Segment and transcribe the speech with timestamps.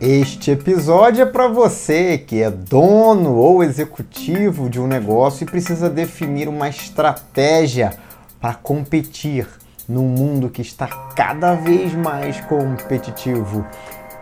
[0.00, 5.90] Este episódio é para você que é dono ou executivo de um negócio e precisa
[5.90, 7.92] definir uma estratégia
[8.40, 9.46] para competir
[9.86, 13.66] num mundo que está cada vez mais competitivo.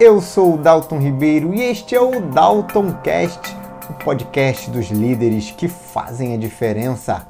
[0.01, 3.57] Eu sou o Dalton Ribeiro e este é o Dalton Cast,
[3.89, 7.25] o podcast dos líderes que fazem a diferença.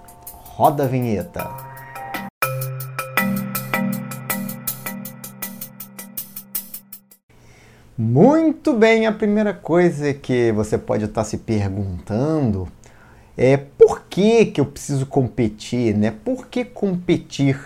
[0.57, 1.68] Roda a vinheta.
[8.01, 12.69] Muito bem, a primeira coisa que você pode estar se perguntando
[13.37, 16.15] é por que, que eu preciso competir, né?
[16.25, 17.59] Por que competir,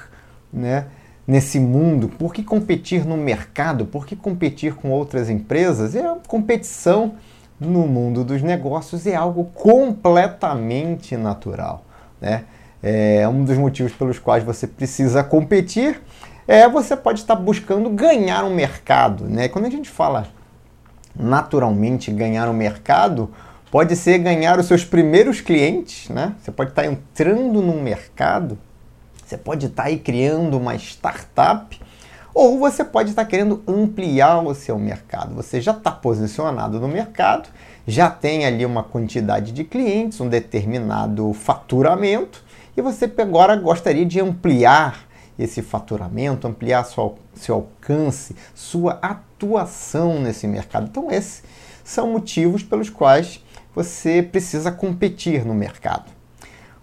[0.51, 0.87] né?
[1.27, 5.95] Nesse mundo, por que competir no mercado, por que competir com outras empresas?
[5.95, 7.17] É competição
[7.61, 11.84] no mundo dos negócios é algo completamente natural,
[12.19, 12.45] né?
[12.83, 16.01] É um dos motivos pelos quais você precisa competir
[16.46, 19.24] é você pode estar buscando ganhar um mercado.
[19.24, 19.48] Né?
[19.48, 20.27] Quando a gente fala
[21.14, 23.30] naturalmente ganhar um mercado,
[23.70, 26.08] pode ser ganhar os seus primeiros clientes.
[26.08, 26.34] Né?
[26.41, 28.58] Você pode estar entrando num mercado,
[29.25, 31.80] você pode estar aí criando uma startup,
[32.34, 35.34] ou você pode estar querendo ampliar o seu mercado.
[35.34, 37.48] Você já está posicionado no mercado,
[37.86, 42.42] já tem ali uma quantidade de clientes, um determinado faturamento,
[42.74, 45.11] e você agora gostaria de ampliar
[45.43, 50.89] esse faturamento, ampliar seu alcance, sua atuação nesse mercado.
[50.91, 51.43] Então, esses
[51.85, 56.11] são motivos pelos quais você precisa competir no mercado.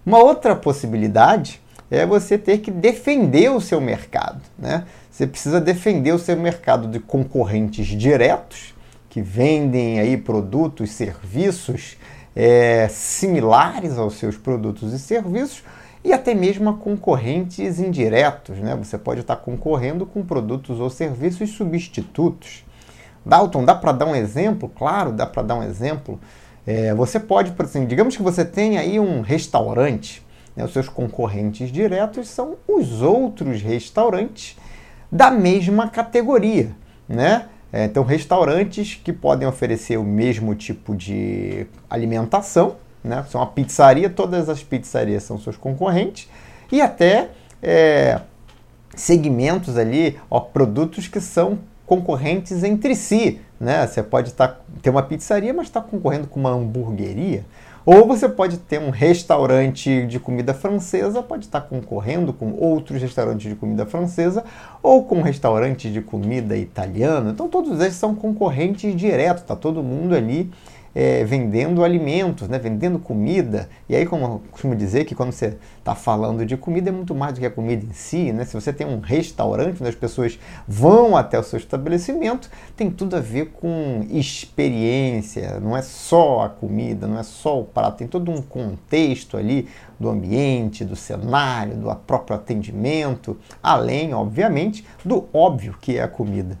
[0.04, 4.40] Uma outra possibilidade é você ter que defender o seu mercado.
[4.58, 4.84] Né?
[5.10, 8.74] Você precisa defender o seu mercado de concorrentes diretos
[9.08, 11.96] que vendem aí produtos, serviços
[12.34, 15.64] é, similares aos seus produtos e serviços
[16.02, 18.58] e até mesmo a concorrentes indiretos.
[18.58, 18.74] Né?
[18.76, 22.64] Você pode estar concorrendo com produtos ou serviços substitutos.
[23.24, 24.68] Dalton, dá para dar um exemplo?
[24.68, 26.18] Claro, dá para dar um exemplo.
[26.66, 30.24] É, você pode, por exemplo, digamos que você tem aí um restaurante,
[30.56, 30.64] né?
[30.64, 34.56] os seus concorrentes diretos são os outros restaurantes
[35.10, 36.70] da mesma categoria,
[37.08, 37.46] né?
[37.72, 43.24] É, então, restaurantes que podem oferecer o mesmo tipo de alimentação, né?
[43.28, 46.28] São uma pizzaria, todas as pizzarias são seus concorrentes
[46.70, 47.30] e até
[47.62, 48.20] é,
[48.94, 53.40] segmentos ali, ó, produtos que são concorrentes entre si.
[53.58, 53.86] Né?
[53.86, 57.44] Você pode tá, ter uma pizzaria, mas está concorrendo com uma hamburgueria.
[57.84, 63.48] Ou você pode ter um restaurante de comida francesa, pode estar concorrendo com outros restaurantes
[63.48, 64.44] de comida francesa,
[64.82, 67.30] ou com um restaurante de comida italiana.
[67.30, 70.50] Então todos esses são concorrentes diretos, está todo mundo ali
[70.94, 73.68] é, vendendo alimentos, né, vendendo comida.
[73.88, 77.14] E aí, como eu costumo dizer, que quando você está falando de comida, é muito
[77.14, 78.32] mais do que a comida em si.
[78.32, 78.44] Né?
[78.44, 83.16] Se você tem um restaurante onde as pessoas vão até o seu estabelecimento, tem tudo
[83.16, 85.60] a ver com experiência.
[85.60, 89.68] Não é só a comida, não é só o prato, tem todo um contexto ali
[89.98, 96.58] do ambiente, do cenário, do próprio atendimento, além, obviamente, do óbvio que é a comida.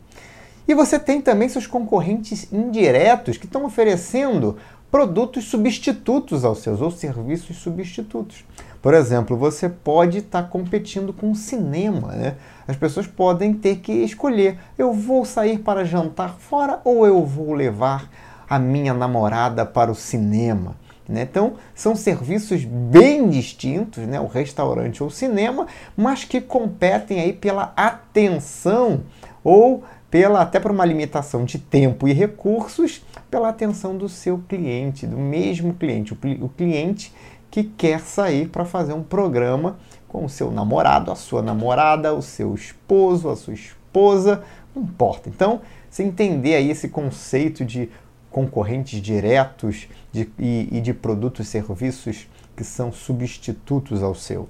[0.70, 4.56] E você tem também seus concorrentes indiretos que estão oferecendo
[4.88, 8.44] produtos substitutos aos seus ou serviços substitutos.
[8.80, 12.12] Por exemplo, você pode estar competindo com o cinema.
[12.12, 12.36] Né?
[12.68, 17.52] As pessoas podem ter que escolher: eu vou sair para jantar fora ou eu vou
[17.52, 18.08] levar
[18.48, 20.76] a minha namorada para o cinema.
[21.08, 21.22] Né?
[21.22, 24.20] Então, são serviços bem distintos, né?
[24.20, 25.66] o restaurante ou o cinema,
[25.96, 29.00] mas que competem aí pela atenção
[29.42, 35.06] ou pela até por uma limitação de tempo e recursos, pela atenção do seu cliente,
[35.06, 37.12] do mesmo cliente, o, o cliente
[37.50, 39.78] que quer sair para fazer um programa
[40.08, 44.42] com o seu namorado, a sua namorada, o seu esposo, a sua esposa,
[44.74, 45.28] não importa.
[45.28, 47.88] Então, você entender aí esse conceito de
[48.30, 54.48] concorrentes diretos de, e, e, de produtos e serviços que são substitutos ao seu.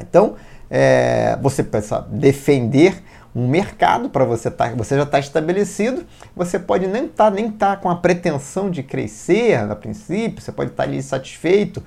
[0.00, 0.36] Então,
[0.70, 3.02] é, você precisa defender
[3.34, 7.30] um mercado para você estar, tá, você já está estabelecido, você pode nem estar tá,
[7.30, 11.82] nem tá com a pretensão de crescer a princípio, você pode estar tá ali satisfeito,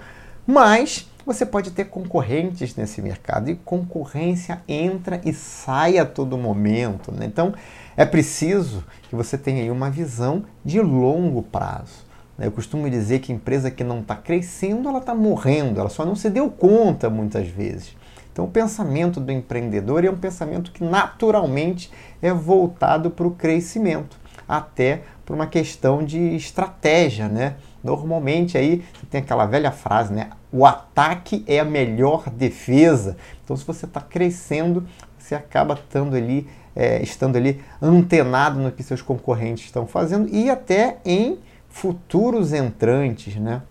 [0.45, 7.12] mas você pode ter concorrentes nesse mercado e concorrência entra e sai a todo momento.
[7.12, 7.25] Né?
[7.25, 7.54] Então
[7.95, 12.06] é preciso que você tenha aí uma visão de longo prazo.
[12.38, 12.48] Né?
[12.48, 16.16] Eu costumo dizer que empresa que não está crescendo, ela está morrendo, ela só não
[16.16, 17.95] se deu conta muitas vezes.
[18.31, 21.92] Então, o pensamento do empreendedor é um pensamento que naturalmente
[22.22, 24.18] é voltado para o crescimento,
[24.48, 27.56] até por uma questão de estratégia, né?
[27.83, 30.30] Normalmente aí tem aquela velha frase, né?
[30.51, 33.18] O ataque é a melhor defesa.
[33.44, 34.88] Então, se você está crescendo,
[35.18, 40.50] você acaba estando ali é, estando ali antenado no que seus concorrentes estão fazendo e
[40.50, 41.39] até em
[41.69, 43.62] futuros entrantes, né?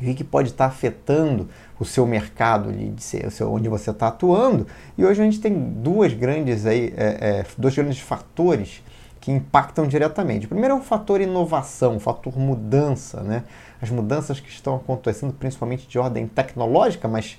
[0.00, 1.48] O que pode estar afetando
[1.78, 2.94] o seu mercado ali,
[3.42, 4.66] onde você está atuando.
[4.96, 8.82] E hoje a gente tem duas grandes aí, é, é, dois grandes fatores
[9.20, 10.46] que impactam diretamente.
[10.46, 13.42] O primeiro é o fator inovação, o fator mudança, né?
[13.82, 17.36] As mudanças que estão acontecendo, principalmente de ordem tecnológica, mas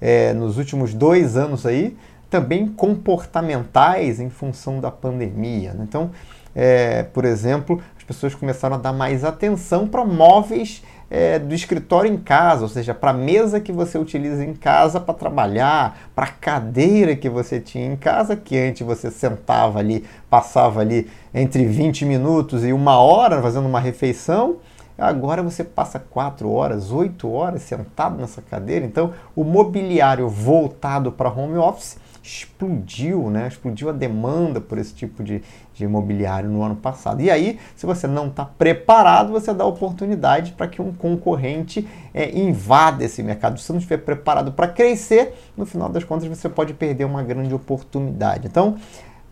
[0.00, 1.96] é, nos últimos dois anos aí,
[2.30, 5.72] também comportamentais em função da pandemia.
[5.74, 5.84] Né?
[5.88, 6.10] Então,
[6.54, 10.82] é, por exemplo, as pessoas começaram a dar mais atenção para móveis
[11.16, 14.98] é, do escritório em casa, ou seja, para a mesa que você utiliza em casa
[14.98, 20.04] para trabalhar, para a cadeira que você tinha em casa, que antes você sentava ali,
[20.28, 24.56] passava ali entre 20 minutos e uma hora fazendo uma refeição.
[24.98, 28.84] Agora você passa 4 horas, 8 horas sentado nessa cadeira.
[28.84, 33.46] Então, o mobiliário voltado para home office explodiu, né?
[33.46, 35.42] Explodiu a demanda por esse tipo de,
[35.74, 37.20] de imobiliário no ano passado.
[37.20, 42.30] E aí, se você não está preparado, você dá oportunidade para que um concorrente é,
[42.38, 43.58] invada esse mercado.
[43.58, 47.22] Se você não estiver preparado para crescer, no final das contas você pode perder uma
[47.22, 48.46] grande oportunidade.
[48.46, 48.76] Então,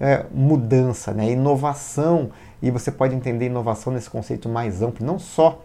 [0.01, 1.31] é, mudança, né?
[1.31, 2.31] inovação,
[2.61, 5.63] e você pode entender inovação nesse conceito mais amplo, não só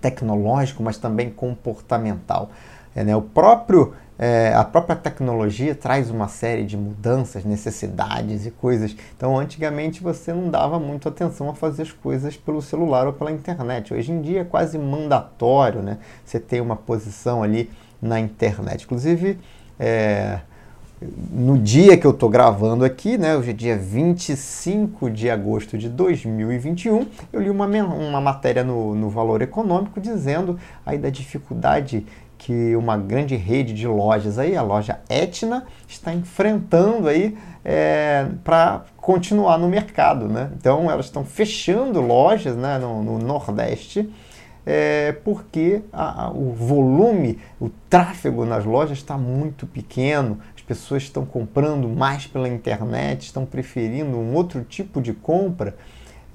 [0.00, 2.50] tecnológico, mas também comportamental.
[2.94, 3.16] É, né?
[3.16, 8.96] O próprio é, a própria tecnologia traz uma série de mudanças, necessidades e coisas.
[9.16, 13.30] Então, antigamente você não dava muito atenção a fazer as coisas pelo celular ou pela
[13.30, 13.92] internet.
[13.92, 15.98] Hoje em dia é quase mandatório, né?
[16.24, 17.70] Você ter uma posição ali
[18.00, 18.84] na internet.
[18.84, 19.38] Inclusive,
[19.78, 20.40] é,
[21.30, 25.90] no dia que eu estou gravando aqui, né, hoje é dia 25 de agosto de
[25.90, 32.06] 2021, eu li uma, uma matéria no, no Valor Econômico dizendo aí da dificuldade
[32.46, 38.84] que uma grande rede de lojas aí, a loja Etna, está enfrentando aí é, para
[38.96, 40.52] continuar no mercado, né?
[40.56, 44.08] Então elas estão fechando lojas né, no, no Nordeste
[44.64, 51.02] é, porque a, a, o volume, o tráfego nas lojas está muito pequeno, as pessoas
[51.02, 55.74] estão comprando mais pela internet, estão preferindo um outro tipo de compra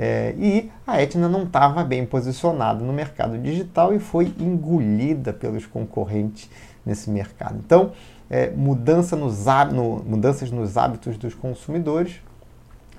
[0.03, 5.67] é, e a Etna não estava bem posicionada no mercado digital e foi engolida pelos
[5.67, 6.49] concorrentes
[6.83, 7.61] nesse mercado.
[7.63, 7.91] Então,
[8.27, 12.15] é, mudança nos, no, mudanças nos hábitos dos consumidores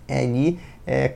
[0.07, 1.15] é ali é,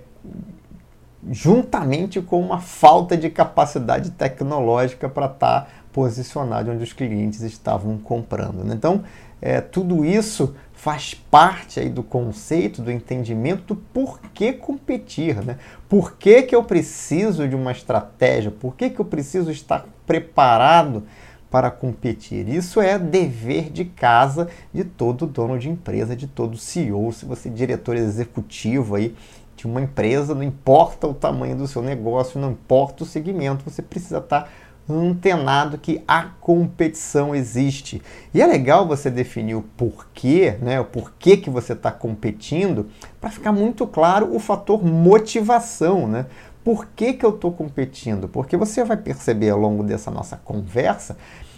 [1.30, 7.96] juntamente com uma falta de capacidade tecnológica para estar tá posicionado onde os clientes estavam
[7.96, 8.64] comprando.
[8.64, 8.74] Né?
[8.74, 9.04] Então,
[9.40, 15.58] é, tudo isso faz parte aí do conceito, do entendimento do porquê competir, né?
[15.88, 18.50] Por que, que eu preciso de uma estratégia?
[18.50, 21.02] Por que, que eu preciso estar preparado
[21.50, 22.46] para competir?
[22.46, 27.48] Isso é dever de casa de todo dono de empresa, de todo CEO, se você
[27.48, 29.16] é diretor executivo aí
[29.56, 33.80] de uma empresa, não importa o tamanho do seu negócio, não importa o segmento, você
[33.80, 34.50] precisa estar
[34.88, 38.00] antenado que a competição existe.
[38.32, 42.86] E é legal você definir o porquê, né, o porquê que você está competindo,
[43.20, 46.26] para ficar muito claro o fator motivação, né?
[46.62, 48.28] Por que, que eu estou competindo?
[48.28, 51.16] Porque você vai perceber ao longo dessa nossa conversa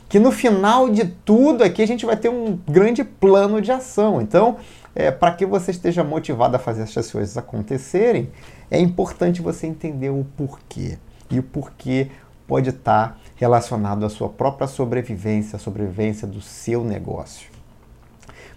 [0.09, 4.21] que no final de tudo aqui a gente vai ter um grande plano de ação.
[4.21, 4.57] Então,
[4.95, 8.31] é, para que você esteja motivado a fazer essas coisas acontecerem,
[8.71, 10.99] é importante você entender o porquê.
[11.31, 12.09] E o porquê
[12.49, 17.49] pode estar relacionado à sua própria sobrevivência, à sobrevivência do seu negócio.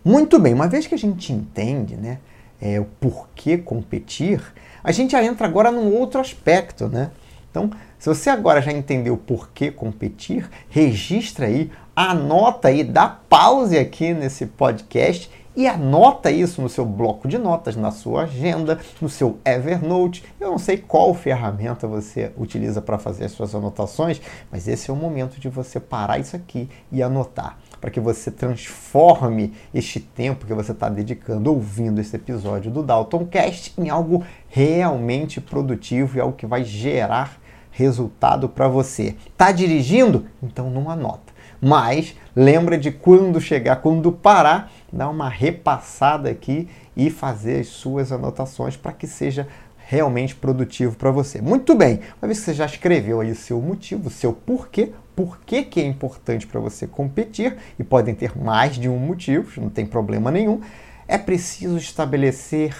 [0.03, 2.17] Muito bem, uma vez que a gente entende né,
[2.59, 4.41] é, o porquê competir,
[4.83, 7.11] a gente já entra agora num outro aspecto, né?
[7.51, 7.69] Então,
[7.99, 14.13] se você agora já entendeu o porquê competir, registra aí, anota aí, dá pause aqui
[14.13, 19.37] nesse podcast e anota isso no seu bloco de notas, na sua agenda, no seu
[19.45, 20.23] Evernote.
[20.39, 24.93] Eu não sei qual ferramenta você utiliza para fazer as suas anotações, mas esse é
[24.93, 30.45] o momento de você parar isso aqui e anotar, para que você transforme este tempo
[30.45, 36.21] que você está dedicando ouvindo esse episódio do Dalton Cast em algo realmente produtivo e
[36.21, 37.39] algo que vai gerar
[37.71, 39.15] resultado para você.
[39.37, 40.25] Tá dirigindo?
[40.41, 41.31] Então não anota
[41.61, 48.11] mas lembra de quando chegar, quando parar, dar uma repassada aqui e fazer as suas
[48.11, 51.41] anotações para que seja realmente produtivo para você.
[51.41, 54.91] Muito bem, uma vez que você já escreveu aí o seu motivo, o seu porquê,
[55.15, 59.69] por que é importante para você competir, e podem ter mais de um motivo, não
[59.69, 60.61] tem problema nenhum,
[61.07, 62.75] é preciso estabelecer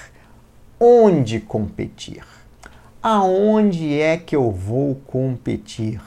[0.80, 2.24] onde competir.
[3.04, 6.00] Aonde é que eu vou competir?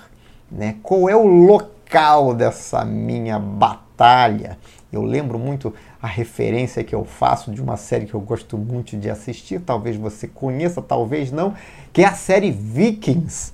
[0.50, 0.76] Né?
[0.82, 4.58] Qual é o local dessa minha batalha.
[4.94, 8.96] Eu lembro muito a referência que eu faço de uma série que eu gosto muito
[8.96, 11.54] de assistir, talvez você conheça, talvez não,
[11.92, 13.53] que é a série Vikings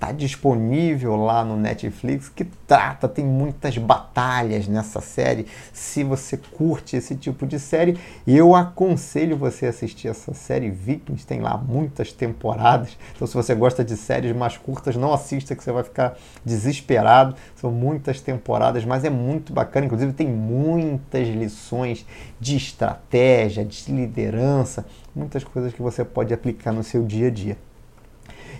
[0.00, 5.46] está disponível lá no Netflix, que trata, tem muitas batalhas nessa série.
[5.74, 11.26] Se você curte esse tipo de série, eu aconselho você a assistir essa série Vikings,
[11.26, 12.96] tem lá muitas temporadas.
[13.14, 17.36] Então, se você gosta de séries mais curtas, não assista que você vai ficar desesperado.
[17.54, 19.84] São muitas temporadas, mas é muito bacana.
[19.84, 22.06] Inclusive, tem muitas lições
[22.40, 27.69] de estratégia, de liderança, muitas coisas que você pode aplicar no seu dia a dia.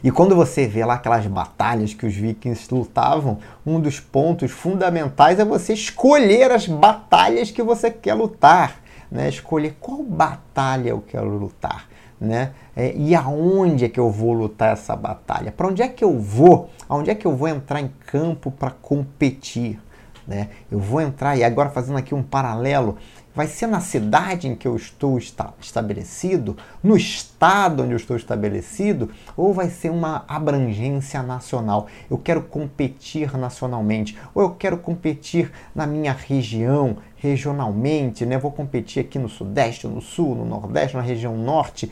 [0.02, 5.38] E quando você vê lá aquelas batalhas que os vikings lutavam, um dos pontos fundamentais
[5.38, 8.80] é você escolher as batalhas que você quer lutar,
[9.11, 9.28] né?
[9.28, 11.87] Escolher qual batalha eu quero lutar,
[12.19, 12.52] né?
[12.75, 15.52] É, e aonde é que eu vou lutar essa batalha?
[15.52, 16.71] Para onde é que eu vou?
[16.88, 19.78] Aonde é que eu vou entrar em campo para competir?
[20.26, 20.49] Né?
[20.71, 22.97] Eu vou entrar e agora fazendo aqui um paralelo
[23.41, 29.09] Vai ser na cidade em que eu estou estabelecido, no estado onde eu estou estabelecido,
[29.35, 31.87] ou vai ser uma abrangência nacional?
[32.11, 38.37] Eu quero competir nacionalmente, ou eu quero competir na minha região, regionalmente, né?
[38.37, 41.91] Vou competir aqui no Sudeste, no Sul, no Nordeste, na região Norte.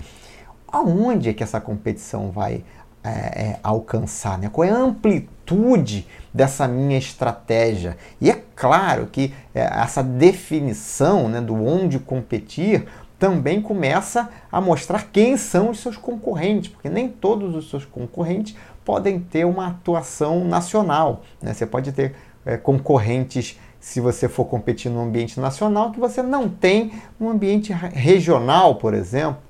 [0.70, 2.62] Aonde é que essa competição vai
[3.02, 4.36] é, é, alcançar?
[4.36, 4.50] Né?
[4.52, 6.06] Qual é a amplitude
[6.38, 7.96] dessa minha estratégia?
[8.20, 12.86] E é claro que é, essa definição né, do onde competir
[13.18, 18.54] também começa a mostrar quem são os seus concorrentes, porque nem todos os seus concorrentes
[18.84, 21.22] podem ter uma atuação nacional.
[21.42, 21.52] Né?
[21.52, 22.14] Você pode ter
[22.46, 27.72] é, concorrentes, se você for competir no ambiente nacional, que você não tem no ambiente
[27.72, 29.48] regional, por exemplo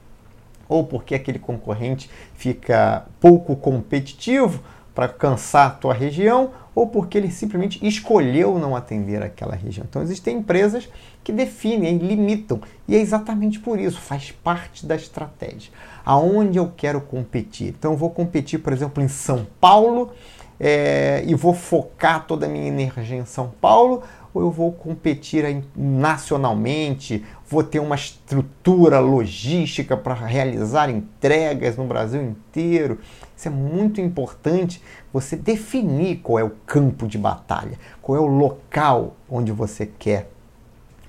[0.69, 4.63] ou porque aquele concorrente fica pouco competitivo
[4.95, 9.85] para alcançar a tua região, ou porque ele simplesmente escolheu não atender aquela região.
[9.89, 10.89] Então existem empresas
[11.25, 15.73] que definem, limitam, e é exatamente por isso, faz parte da estratégia.
[16.05, 17.75] Aonde eu quero competir?
[17.77, 20.13] Então eu vou competir, por exemplo, em São Paulo,
[20.61, 25.65] é, e vou focar toda a minha energia em São Paulo, ou eu vou competir
[25.77, 32.99] nacionalmente, vou ter uma estrutura logística para realizar entregas no Brasil inteiro.
[33.35, 38.27] Isso é muito importante você definir qual é o campo de batalha, qual é o
[38.27, 40.31] local onde você quer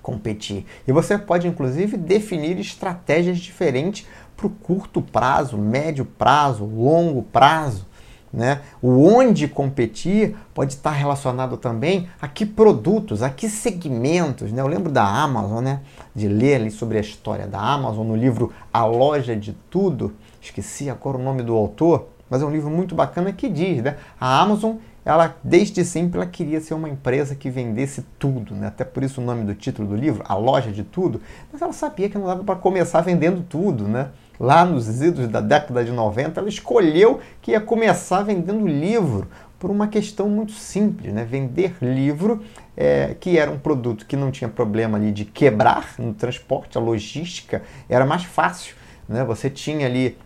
[0.02, 0.66] competir.
[0.88, 7.86] E você pode inclusive definir estratégias diferentes para o curto prazo, médio prazo, longo prazo.
[8.32, 8.62] Né?
[8.80, 14.52] O onde competir pode estar relacionado também a que produtos, a que segmentos.
[14.52, 14.62] Né?
[14.62, 15.80] Eu lembro da Amazon, né?
[16.14, 20.14] de ler sobre a história da Amazon no livro A Loja de Tudo.
[20.42, 23.98] Esqueci agora o nome do autor, mas é um livro muito bacana que diz, né?
[24.20, 28.68] A Amazon, ela desde sempre ela queria ser uma empresa que vendesse tudo, né?
[28.68, 31.22] Até por isso o nome do título do livro, A Loja de Tudo.
[31.52, 34.10] Mas ela sabia que não dava para começar vendendo tudo, né?
[34.40, 39.28] Lá nos idos da década de 90, ela escolheu que ia começar vendendo livro
[39.60, 41.26] por uma questão muito simples, né?
[41.26, 42.42] Vender livro,
[42.78, 46.82] é, que era um produto que não tinha problema ali de quebrar no transporte, a
[46.82, 48.76] logística era mais fácil,
[49.08, 49.26] né?
[49.26, 50.18] Você tinha ali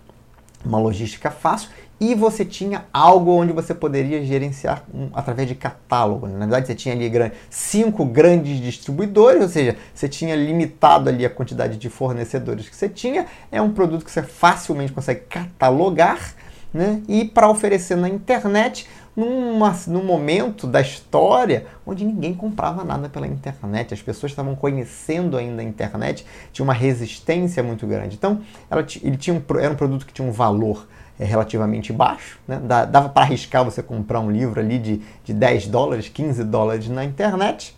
[0.64, 1.70] uma logística fácil
[2.04, 6.28] e você tinha algo onde você poderia gerenciar um, através de catálogo.
[6.28, 11.30] Na verdade, você tinha ali cinco grandes distribuidores, ou seja, você tinha limitado ali a
[11.30, 13.26] quantidade de fornecedores que você tinha.
[13.50, 16.36] É um produto que você facilmente consegue catalogar
[16.74, 17.02] né?
[17.08, 23.28] e para oferecer na internet numa, num momento da história onde ninguém comprava nada pela
[23.28, 28.18] internet, as pessoas estavam conhecendo ainda a internet, tinha uma resistência muito grande.
[28.18, 30.86] Então, ela, ele tinha um, era um produto que tinha um valor
[31.20, 32.40] é relativamente baixo.
[32.48, 32.60] Né?
[32.60, 37.04] Dava para arriscar você comprar um livro ali de, de 10 dólares, 15 dólares na
[37.04, 37.76] internet,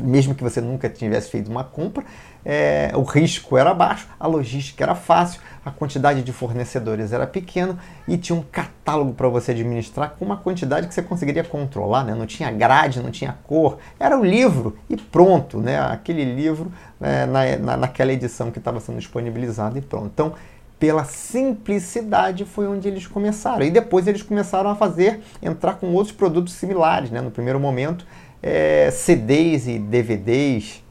[0.00, 2.04] mesmo que você nunca tivesse feito uma compra.
[2.44, 7.76] É, o risco era baixo, a logística era fácil, a quantidade de fornecedores era pequena
[8.06, 12.14] e tinha um catálogo para você administrar com uma quantidade que você conseguiria controlar, né?
[12.14, 15.78] não tinha grade, não tinha cor, era o livro e pronto, né?
[15.80, 20.06] aquele livro né, na, na, naquela edição que estava sendo disponibilizado e pronto.
[20.14, 20.34] Então,
[20.78, 23.64] pela simplicidade foi onde eles começaram.
[23.64, 27.10] E depois eles começaram a fazer, entrar com outros produtos similares.
[27.10, 27.20] Né?
[27.20, 28.06] No primeiro momento,
[28.42, 30.82] é, CDs e DVDs.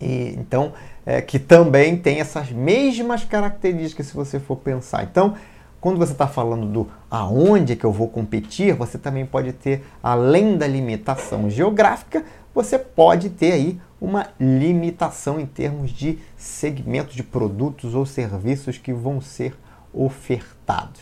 [0.00, 0.72] E, então,
[1.04, 5.02] é, que também tem essas mesmas características se você for pensar.
[5.02, 5.34] Então,
[5.80, 10.56] quando você está falando do aonde que eu vou competir, você também pode ter, além
[10.56, 17.94] da limitação geográfica, você pode ter aí uma limitação em termos de segmento de produtos
[17.94, 19.56] ou serviços que vão ser
[19.94, 21.00] ofertados.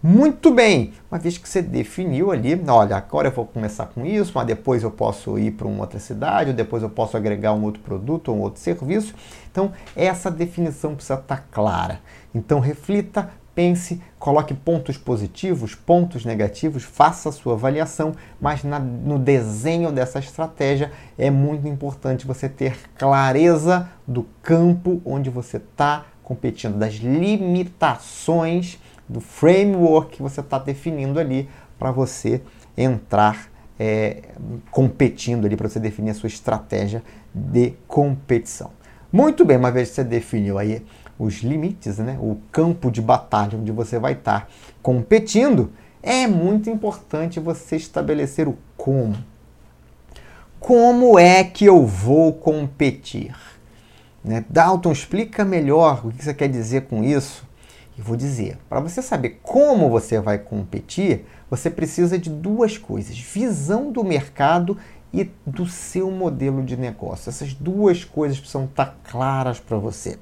[0.00, 4.30] Muito bem, uma vez que você definiu ali, olha, agora eu vou começar com isso,
[4.32, 7.64] mas depois eu posso ir para uma outra cidade, ou depois eu posso agregar um
[7.64, 9.12] outro produto ou um outro serviço.
[9.50, 11.98] Então, essa definição precisa estar clara.
[12.32, 19.18] Então, reflita, pense, coloque pontos positivos, pontos negativos, faça a sua avaliação, mas na, no
[19.18, 26.76] desenho dessa estratégia é muito importante você ter clareza do campo onde você está competindo,
[26.76, 31.48] das limitações do framework que você está definindo ali
[31.78, 32.42] para você
[32.76, 33.48] entrar
[33.78, 34.22] é,
[34.70, 37.02] competindo ali, para você definir a sua estratégia
[37.34, 38.70] de competição.
[39.10, 40.84] Muito bem, uma vez que você definiu aí
[41.18, 44.48] os limites, né, o campo de batalha onde você vai estar tá
[44.82, 49.16] competindo, é muito importante você estabelecer o como.
[50.60, 53.34] Como é que eu vou competir?
[54.22, 54.44] Né?
[54.48, 57.46] Dalton, explica melhor o que você quer dizer com isso.
[57.96, 63.18] E vou dizer, para você saber como você vai competir, você precisa de duas coisas:
[63.18, 64.76] visão do mercado
[65.12, 67.30] e do seu modelo de negócio.
[67.30, 70.18] Essas duas coisas precisam estar claras para você.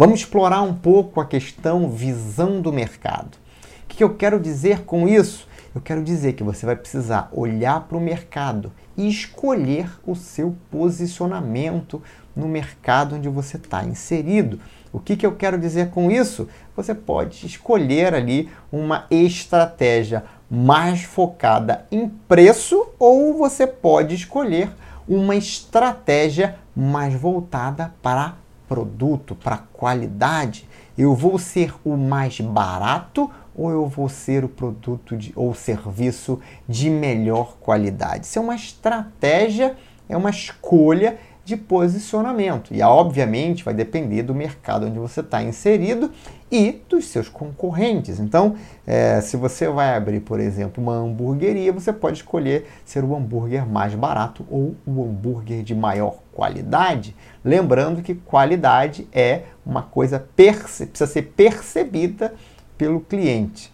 [0.00, 3.36] Vamos explorar um pouco a questão visão do mercado.
[3.84, 5.46] O que eu quero dizer com isso?
[5.74, 10.56] Eu quero dizer que você vai precisar olhar para o mercado e escolher o seu
[10.70, 12.02] posicionamento
[12.34, 14.58] no mercado onde você está inserido.
[14.90, 16.48] O que, que eu quero dizer com isso?
[16.74, 24.70] Você pode escolher ali uma estratégia mais focada em preço ou você pode escolher
[25.06, 28.39] uma estratégia mais voltada para
[28.70, 30.64] produto, para qualidade.
[30.96, 36.38] Eu vou ser o mais barato ou eu vou ser o produto de, ou serviço
[36.68, 38.26] de melhor qualidade?
[38.26, 39.76] Isso é uma estratégia,
[40.08, 42.72] é uma escolha de posicionamento.
[42.72, 46.12] E obviamente vai depender do mercado onde você está inserido
[46.50, 48.18] e dos seus concorrentes.
[48.18, 53.14] Então, é, se você vai abrir, por exemplo, uma hamburgueria, você pode escolher ser o
[53.14, 57.14] hambúrguer mais barato ou o hambúrguer de maior qualidade.
[57.44, 62.34] Lembrando que qualidade é uma coisa precisa ser percebida
[62.76, 63.72] pelo cliente.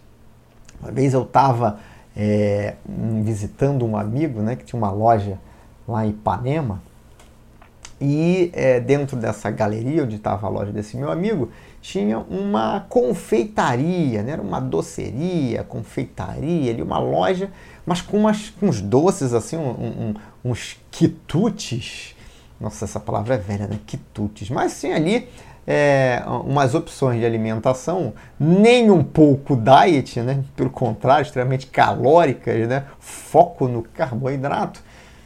[0.79, 1.79] Uma vez eu estava
[2.15, 2.75] é,
[3.23, 5.39] visitando um amigo né, que tinha uma loja
[5.87, 6.81] lá em Ipanema
[7.99, 11.49] e é, dentro dessa galeria onde estava a loja desse meu amigo,
[11.81, 14.33] tinha uma confeitaria, né?
[14.33, 17.49] era uma doceria, confeitaria, ali, uma loja,
[17.85, 20.13] mas com, umas, com uns doces, assim, um, um,
[20.43, 22.15] uns quitutes.
[22.59, 23.79] Nossa, essa palavra é velha, né?
[23.85, 24.49] Quitutes.
[24.49, 25.29] Mas tinha ali
[25.67, 30.43] é, umas opções de alimentação nem um pouco diet, né?
[30.55, 32.85] pelo contrário, extremamente calóricas, né?
[32.99, 34.81] foco no carboidrato,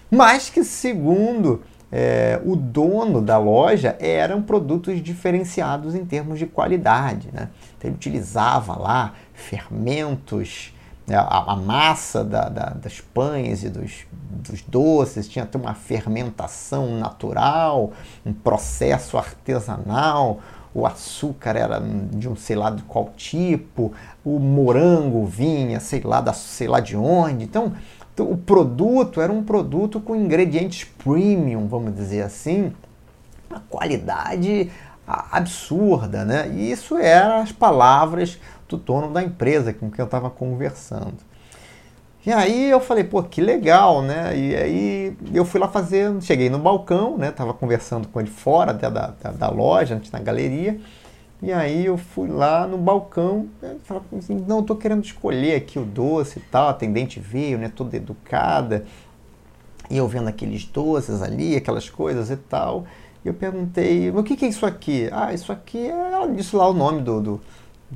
[0.09, 1.61] mas que, segundo
[1.91, 7.29] é, o dono da loja eram produtos diferenciados em termos de qualidade.
[7.33, 7.49] Né?
[7.77, 10.73] Então, ele utilizava lá fermentos,
[11.05, 16.97] né, a, a massa da, da, das pães e dos, dos doces tinha uma fermentação
[16.97, 17.91] natural,
[18.25, 20.39] um processo artesanal,
[20.73, 23.91] o açúcar era de um sei lá de qual tipo,
[24.23, 27.43] o morango vinha sei lá, da, sei lá de onde.
[27.43, 27.73] Então,
[28.21, 32.71] então, o produto era um produto com ingredientes premium, vamos dizer assim,
[33.49, 34.71] uma qualidade
[35.07, 36.49] absurda, né?
[36.53, 41.17] E isso eram as palavras do dono da empresa com quem eu estava conversando.
[42.23, 44.37] E aí eu falei, pô, que legal, né?
[44.37, 47.31] E aí eu fui lá fazer, cheguei no balcão, né?
[47.31, 50.79] Tava conversando com ele fora da, da, da loja, na galeria.
[51.41, 55.55] E aí eu fui lá no balcão, né, falava assim, não, eu tô querendo escolher
[55.55, 58.85] aqui o doce e tal, a atendente veio, né, toda educada,
[59.89, 62.85] e eu vendo aqueles doces ali, aquelas coisas e tal,
[63.25, 65.09] e eu perguntei, o que, que é isso aqui?
[65.11, 67.41] Ah, isso aqui é, disse lá o nome do, do,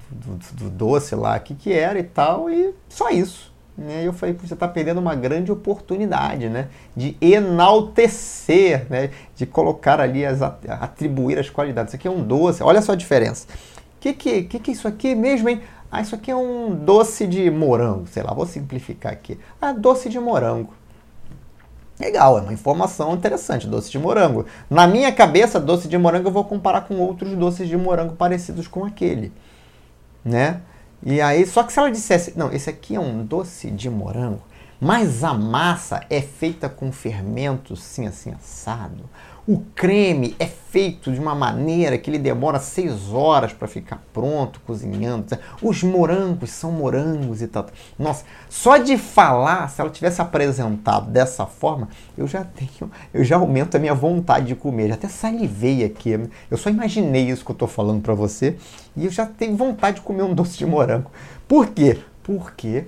[0.10, 3.55] do, do doce lá, o que, que era e tal, e só isso.
[3.78, 4.04] Né?
[4.04, 6.70] E eu falei, você está perdendo uma grande oportunidade né?
[6.96, 9.10] de enaltecer, né?
[9.36, 11.90] de colocar ali, as, atribuir as qualidades.
[11.90, 13.48] Isso aqui é um doce, olha só a diferença.
[13.98, 15.62] O que, que, que, que é isso aqui mesmo, hein?
[15.92, 19.40] Ah, isso aqui é um doce de morango, sei lá, vou simplificar aqui.
[19.62, 20.74] Ah, doce de morango.
[22.00, 24.46] Legal, é uma informação interessante, doce de morango.
[24.70, 28.68] Na minha cabeça, doce de morango eu vou comparar com outros doces de morango parecidos
[28.68, 29.32] com aquele,
[30.24, 30.62] né?
[31.04, 34.42] E aí, só que se ela dissesse, não, esse aqui é um doce de morango,
[34.80, 39.04] mas a massa é feita com fermento sim assim assado.
[39.48, 44.60] O creme é feito de uma maneira que ele demora seis horas para ficar pronto,
[44.66, 45.38] cozinhando.
[45.62, 47.68] Os morangos são morangos e tal.
[47.98, 53.36] Nossa, só de falar, se ela tivesse apresentado dessa forma, eu já tenho, eu já
[53.36, 54.90] aumento a minha vontade de comer.
[54.90, 56.20] Já até salivei aqui.
[56.50, 58.58] Eu só imaginei isso que eu estou falando para você
[58.98, 61.12] e eu já tenho vontade de comer um doce de morango.
[61.48, 62.00] Por quê?
[62.26, 62.86] porque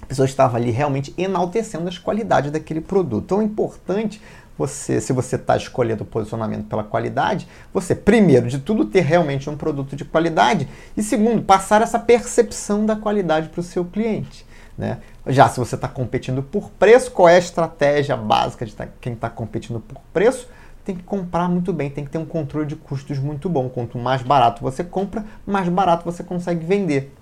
[0.00, 3.24] a pessoa estava ali realmente enaltecendo as qualidades daquele produto.
[3.24, 4.22] Então é importante
[4.60, 9.48] você, se você está escolhendo o posicionamento pela qualidade, você, primeiro de tudo, ter realmente
[9.48, 14.44] um produto de qualidade e, segundo, passar essa percepção da qualidade para o seu cliente.
[14.76, 14.98] Né?
[15.26, 19.14] Já se você está competindo por preço, qual é a estratégia básica de tá, quem
[19.14, 20.46] está competindo por preço?
[20.84, 23.66] Tem que comprar muito bem, tem que ter um controle de custos muito bom.
[23.70, 27.14] Quanto mais barato você compra, mais barato você consegue vender.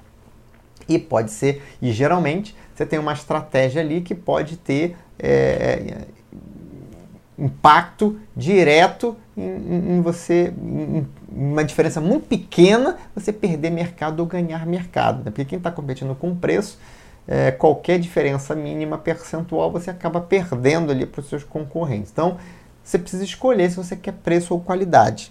[0.89, 6.07] E pode ser, e geralmente você tem uma estratégia ali que pode ter é,
[7.39, 14.67] impacto direto em, em você, em, uma diferença muito pequena, você perder mercado ou ganhar
[14.67, 15.19] mercado.
[15.19, 15.25] Né?
[15.27, 16.79] Porque quem está competindo com preço,
[17.27, 22.11] é, qualquer diferença mínima percentual você acaba perdendo ali para os seus concorrentes.
[22.11, 22.39] Então,
[22.83, 25.31] você precisa escolher se você quer preço ou qualidade.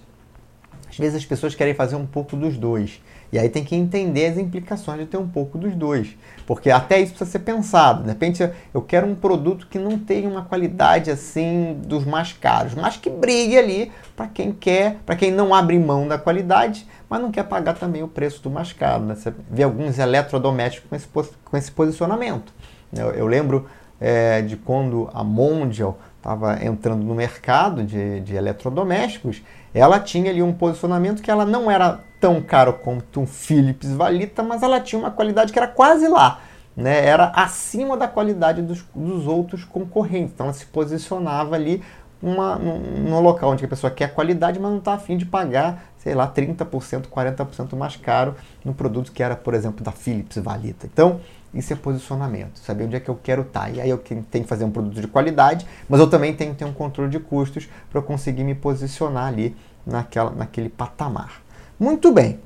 [0.89, 3.01] Às vezes as pessoas querem fazer um pouco dos dois.
[3.31, 6.15] E aí tem que entender as implicações de ter um pouco dos dois.
[6.45, 8.03] Porque até isso precisa ser pensado.
[8.03, 12.73] De repente eu quero um produto que não tenha uma qualidade assim dos mais caros,
[12.73, 17.21] mas que brigue ali para quem quer, para quem não abre mão da qualidade, mas
[17.21, 19.03] não quer pagar também o preço do mais caro.
[19.03, 19.15] Né?
[19.15, 22.53] Você vê alguns eletrodomésticos com esse, com esse posicionamento.
[22.95, 23.67] Eu, eu lembro
[23.99, 29.41] é, de quando a Mondial estava entrando no mercado de, de eletrodomésticos,
[29.77, 34.41] ela tinha ali um posicionamento que ela não era tão caro quanto um Philips Valita,
[34.41, 36.41] mas ela tinha uma qualidade que era quase lá.
[36.75, 37.05] Né?
[37.05, 40.33] Era acima da qualidade dos, dos outros concorrentes.
[40.33, 41.83] Então ela se posicionava ali
[42.21, 45.91] uma, no, no, local onde a pessoa quer qualidade, mas não está afim de pagar,
[45.97, 48.35] sei lá, 30%, 40% mais caro
[48.65, 50.87] no produto que era, por exemplo, da Philips Valita.
[50.87, 51.19] Então,
[51.53, 53.61] isso é posicionamento, saber onde é que eu quero estar.
[53.61, 53.69] Tá.
[53.69, 56.59] E aí eu tenho que fazer um produto de qualidade, mas eu também tenho que
[56.59, 59.55] ter um controle de custos para eu conseguir me posicionar ali
[59.87, 61.41] naquela, naquele patamar.
[61.79, 62.39] Muito bem,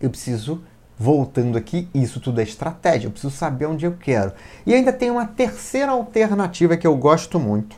[0.00, 0.62] eu preciso,
[0.98, 4.32] voltando aqui, isso tudo é estratégia, eu preciso saber onde eu quero.
[4.66, 7.76] E ainda tem uma terceira alternativa que eu gosto muito,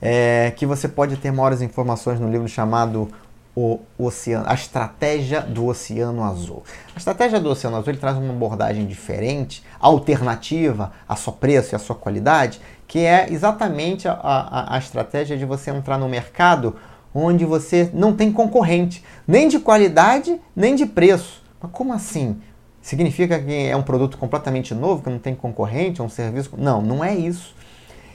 [0.00, 3.08] é, que você pode ter maiores informações no livro chamado
[3.54, 6.62] o oceano, a estratégia do Oceano Azul.
[6.94, 11.76] A estratégia do Oceano Azul ele traz uma abordagem diferente, alternativa a sua preço e
[11.76, 12.60] a sua qualidade,
[12.92, 16.76] que é exatamente a, a, a estratégia de você entrar no mercado
[17.14, 21.42] onde você não tem concorrente, nem de qualidade, nem de preço.
[21.58, 22.36] Mas como assim?
[22.82, 26.50] Significa que é um produto completamente novo, que não tem concorrente, é um serviço?
[26.58, 27.54] Não, não é isso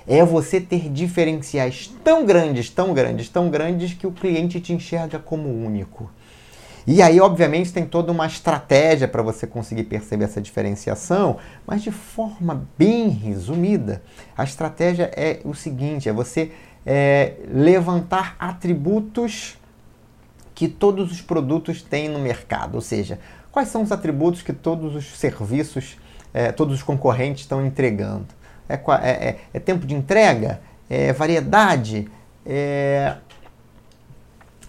[0.07, 5.19] é você ter diferenciais tão grandes, tão grandes, tão grandes que o cliente te enxerga
[5.19, 6.09] como único.
[6.87, 11.91] E aí, obviamente, tem toda uma estratégia para você conseguir perceber essa diferenciação, mas de
[11.91, 14.01] forma bem resumida,
[14.37, 16.53] a estratégia é o seguinte: é você
[16.85, 19.57] é, levantar atributos
[20.55, 23.19] que todos os produtos têm no mercado, ou seja,
[23.51, 25.97] quais são os atributos que todos os serviços,
[26.33, 28.27] é, todos os concorrentes estão entregando?
[28.69, 32.09] É, é, é, é tempo de entrega, é variedade,
[32.45, 33.17] é,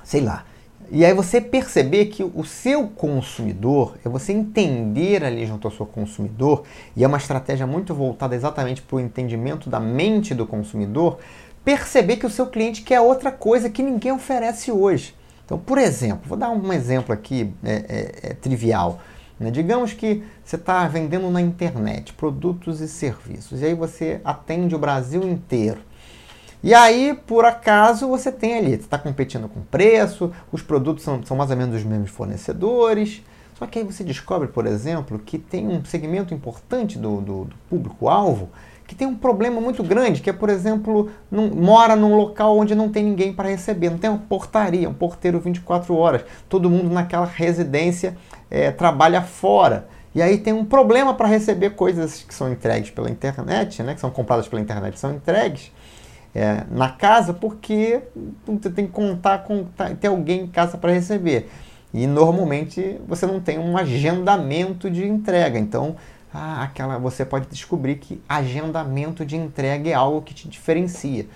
[0.02, 0.47] sei lá.
[0.90, 5.85] E aí você perceber que o seu consumidor, é você entender ali junto ao seu
[5.85, 6.64] consumidor,
[6.96, 11.18] e é uma estratégia muito voltada exatamente para o entendimento da mente do consumidor,
[11.62, 15.14] perceber que o seu cliente quer outra coisa que ninguém oferece hoje.
[15.44, 18.98] Então, por exemplo, vou dar um exemplo aqui é, é, é trivial.
[19.38, 19.51] Né?
[19.51, 24.79] Digamos que você está vendendo na internet produtos e serviços, e aí você atende o
[24.79, 25.81] Brasil inteiro.
[26.62, 31.23] E aí, por acaso, você tem ali, você está competindo com preço, os produtos são,
[31.25, 33.23] são mais ou menos os mesmos fornecedores.
[33.59, 37.57] Só que aí você descobre, por exemplo, que tem um segmento importante do, do, do
[37.68, 38.51] público-alvo
[38.88, 42.88] que tem um problema muito grande, que é, por exemplo, mora num local onde não
[42.88, 47.27] tem ninguém para receber, não tem uma portaria, um porteiro 24 horas, todo mundo naquela
[47.27, 48.16] residência
[48.51, 49.87] é, trabalha fora.
[50.14, 54.01] E aí tem um problema para receber coisas que são entregues pela internet, né, que
[54.01, 55.71] são compradas pela internet, são entregues
[56.38, 58.01] é, na casa, porque
[58.46, 59.66] você tem que contar com
[60.01, 61.51] ter alguém em casa para receber.
[61.92, 65.59] E normalmente você não tem um agendamento de entrega.
[65.59, 65.96] Então,
[66.33, 71.27] ah, aquela, você pode descobrir que agendamento de entrega é algo que te diferencia.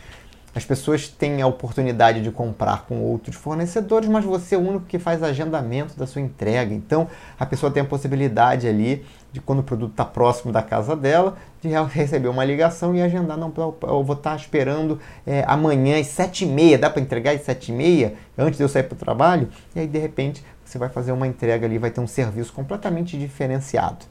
[0.55, 4.85] As pessoas têm a oportunidade de comprar com outros fornecedores, mas você é o único
[4.85, 6.75] que faz agendamento da sua entrega.
[6.75, 10.95] Então, a pessoa tem a possibilidade ali de quando o produto está próximo da casa
[10.95, 13.39] dela, de receber uma ligação e agendar.
[13.39, 17.35] Não, eu vou estar tá esperando é, amanhã às sete e meia, dá para entregar
[17.35, 19.49] às sete e meia, antes de eu sair para o trabalho?
[19.75, 23.19] E aí, de repente, você vai fazer uma entrega ali, vai ter um serviço completamente
[23.19, 24.05] diferenciado.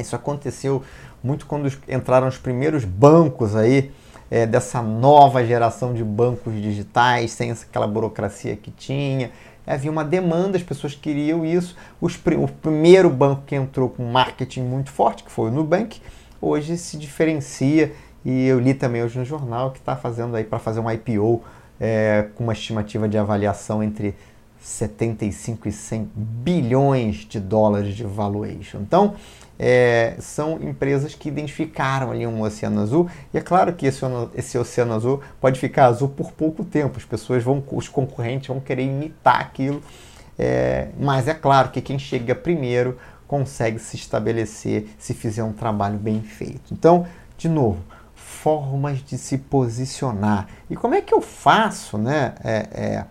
[0.00, 0.82] Isso aconteceu
[1.22, 3.92] muito quando entraram os primeiros bancos aí
[4.30, 9.30] é, dessa nova geração de bancos digitais, sem aquela burocracia que tinha.
[9.66, 11.76] Havia uma demanda, as pessoas queriam isso.
[12.00, 16.00] Os, o primeiro banco que entrou com marketing muito forte, que foi o Nubank,
[16.40, 17.92] hoje se diferencia.
[18.24, 21.42] E eu li também hoje no jornal que está fazendo aí para fazer um IPO
[21.80, 24.14] é, com uma estimativa de avaliação entre
[24.60, 28.78] 75 e 100 bilhões de dólares de valuation.
[28.80, 29.14] Então,
[29.58, 34.00] é, são empresas que identificaram ali um oceano azul e é claro que esse,
[34.34, 36.98] esse oceano azul pode ficar azul por pouco tempo.
[36.98, 39.82] As pessoas vão, os concorrentes vão querer imitar aquilo,
[40.38, 45.98] é, mas é claro que quem chega primeiro consegue se estabelecer se fizer um trabalho
[45.98, 46.72] bem feito.
[46.72, 47.06] Então,
[47.38, 47.78] de novo,
[48.14, 50.48] formas de se posicionar.
[50.68, 52.34] E como é que eu faço, né?
[52.42, 53.04] É, é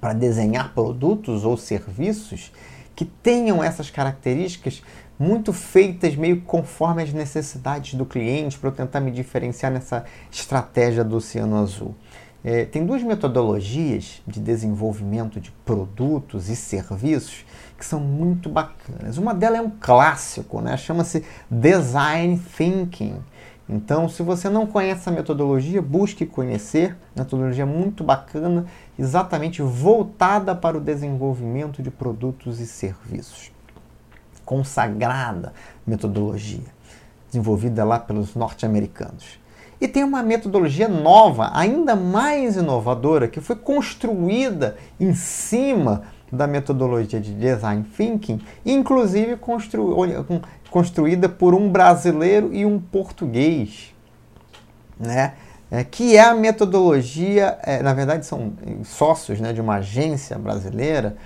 [0.00, 2.52] para desenhar produtos ou serviços
[2.96, 4.82] que tenham essas características
[5.18, 11.04] muito feitas meio conforme as necessidades do cliente para eu tentar me diferenciar nessa estratégia
[11.04, 11.94] do Oceano Azul.
[12.44, 17.44] É, tem duas metodologias de desenvolvimento de produtos e serviços
[17.76, 19.18] que são muito bacanas.
[19.18, 20.76] Uma delas é um clássico, né?
[20.76, 23.16] chama-se Design Thinking.
[23.68, 26.96] Então, se você não conhece a metodologia, busque conhecer.
[27.16, 28.64] Metodologia muito bacana,
[28.98, 33.50] exatamente voltada para o desenvolvimento de produtos e serviços.
[34.44, 35.52] Consagrada
[35.86, 36.74] metodologia,
[37.28, 39.38] desenvolvida lá pelos norte-americanos.
[39.80, 47.20] E tem uma metodologia nova, ainda mais inovadora, que foi construída em cima da metodologia
[47.20, 49.94] de design thinking, inclusive constru
[50.70, 53.94] construída por um brasileiro e um português,
[54.98, 55.34] né?
[55.70, 58.52] É, que é a metodologia, é, na verdade são
[58.84, 61.16] sócios né, de uma agência brasileira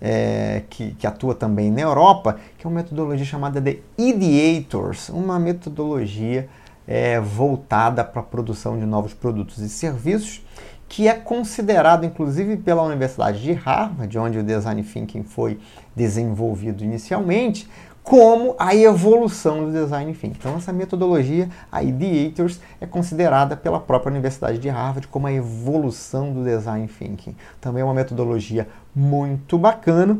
[0.00, 5.40] é, que, que, atua também na Europa, que é uma metodologia chamada de Ideators, uma
[5.40, 6.48] metodologia
[6.86, 10.44] é, voltada para a produção de novos produtos e serviços,
[10.88, 15.58] que é considerado inclusive pela Universidade de Harvard, onde o Design Thinking foi
[15.96, 17.68] desenvolvido inicialmente,
[18.04, 20.36] como a evolução do design thinking.
[20.38, 26.30] Então essa metodologia, a Ideators, é considerada pela própria Universidade de Harvard como a evolução
[26.30, 27.34] do design thinking.
[27.62, 30.18] Também é uma metodologia muito bacana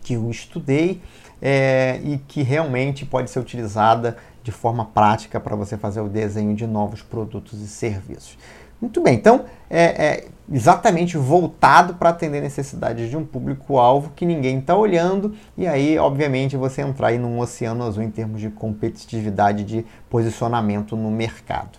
[0.00, 1.02] que eu estudei
[1.42, 6.54] é, e que realmente pode ser utilizada de forma prática para você fazer o desenho
[6.54, 8.38] de novos produtos e serviços.
[8.80, 14.58] Muito bem, então é, é exatamente voltado para atender necessidades de um público-alvo que ninguém
[14.58, 19.64] está olhando, e aí, obviamente, você entrar aí num oceano azul em termos de competitividade
[19.64, 21.78] de posicionamento no mercado.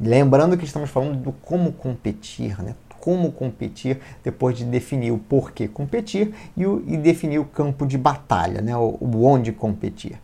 [0.00, 2.74] Lembrando que estamos falando do como competir, né?
[2.98, 7.98] Como competir depois de definir o porquê competir e, o, e definir o campo de
[7.98, 8.76] batalha, né?
[8.76, 10.20] o, o onde competir.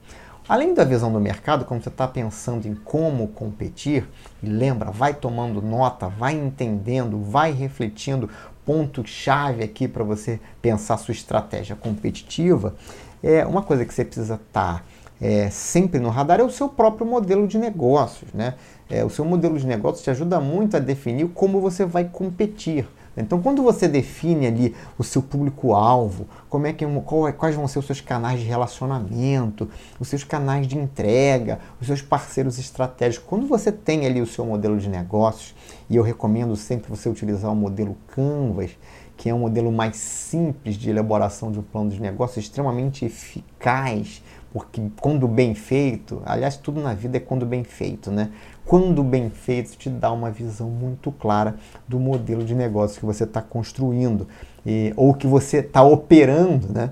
[0.49, 4.09] Além da visão do mercado, quando você está pensando em como competir,
[4.43, 8.31] lembra, vai tomando nota, vai entendendo, vai refletindo
[8.65, 12.75] ponto-chave aqui para você pensar sua estratégia competitiva.
[13.23, 14.83] É uma coisa que você precisa estar tá,
[15.21, 18.55] é, sempre no radar é o seu próprio modelo de negócios, né?
[18.89, 22.89] É, o seu modelo de negócios te ajuda muito a definir como você vai competir.
[23.21, 27.79] Então, quando você define ali o seu público-alvo, como é que é, quais vão ser
[27.79, 33.47] os seus canais de relacionamento, os seus canais de entrega, os seus parceiros estratégicos, quando
[33.47, 35.55] você tem ali o seu modelo de negócios,
[35.91, 38.71] e eu recomendo sempre você utilizar o modelo Canvas,
[39.17, 44.23] que é um modelo mais simples de elaboração de um plano de negócio, extremamente eficaz,
[44.53, 48.31] porque quando bem feito, aliás, tudo na vida é quando bem feito, né?
[48.69, 51.57] quando bem feito, te dá uma visão muito clara
[51.89, 54.29] do modelo de negócio que você está construindo
[54.65, 56.91] e, ou que você está operando, né?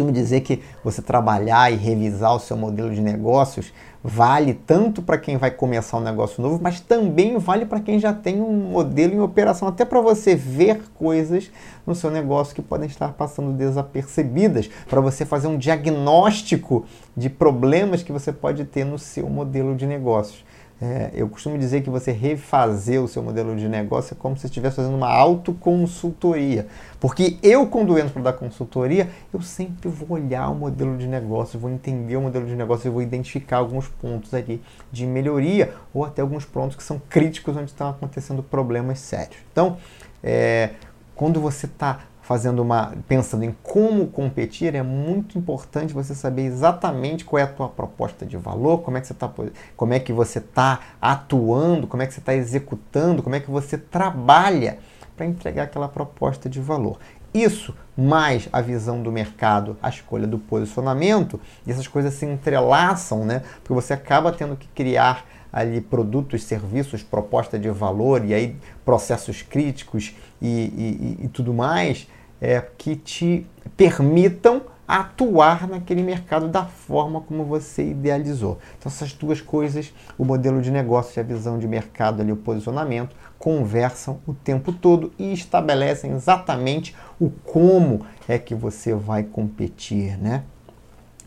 [0.00, 3.70] Costumo dizer que você trabalhar e revisar o seu modelo de negócios
[4.02, 8.14] vale tanto para quem vai começar um negócio novo, mas também vale para quem já
[8.14, 11.50] tem um modelo em operação, até para você ver coisas
[11.86, 18.02] no seu negócio que podem estar passando desapercebidas, para você fazer um diagnóstico de problemas
[18.02, 20.42] que você pode ter no seu modelo de negócios.
[20.82, 24.46] É, eu costumo dizer que você refazer o seu modelo de negócio é como se
[24.46, 26.66] estivesse fazendo uma autoconsultoria.
[26.98, 31.60] Porque eu, quando entro para dar consultoria, eu sempre vou olhar o modelo de negócio,
[31.60, 36.02] vou entender o modelo de negócio e vou identificar alguns pontos ali de melhoria ou
[36.02, 39.36] até alguns pontos que são críticos onde estão acontecendo problemas sérios.
[39.52, 39.76] Então,
[40.24, 40.70] é,
[41.14, 47.24] quando você está fazendo uma pensando em como competir, é muito importante você saber exatamente
[47.24, 49.32] qual é a tua proposta de valor, como é que você está
[49.76, 53.50] como é que você está atuando, como é que você está executando, como é que
[53.50, 54.78] você trabalha
[55.16, 57.00] para entregar aquela proposta de valor.
[57.34, 63.24] Isso mais a visão do mercado, a escolha do posicionamento, e essas coisas se entrelaçam,
[63.24, 63.42] né?
[63.56, 69.42] Porque você acaba tendo que criar ali produtos, serviços, proposta de valor e aí processos
[69.42, 72.06] críticos e, e, e tudo mais
[72.40, 78.58] é, que te permitam atuar naquele mercado da forma como você idealizou.
[78.76, 82.36] Então, essas duas coisas, o modelo de negócio e a visão de mercado ali, o
[82.36, 90.18] posicionamento, conversam o tempo todo e estabelecem exatamente o como é que você vai competir,
[90.18, 90.42] né?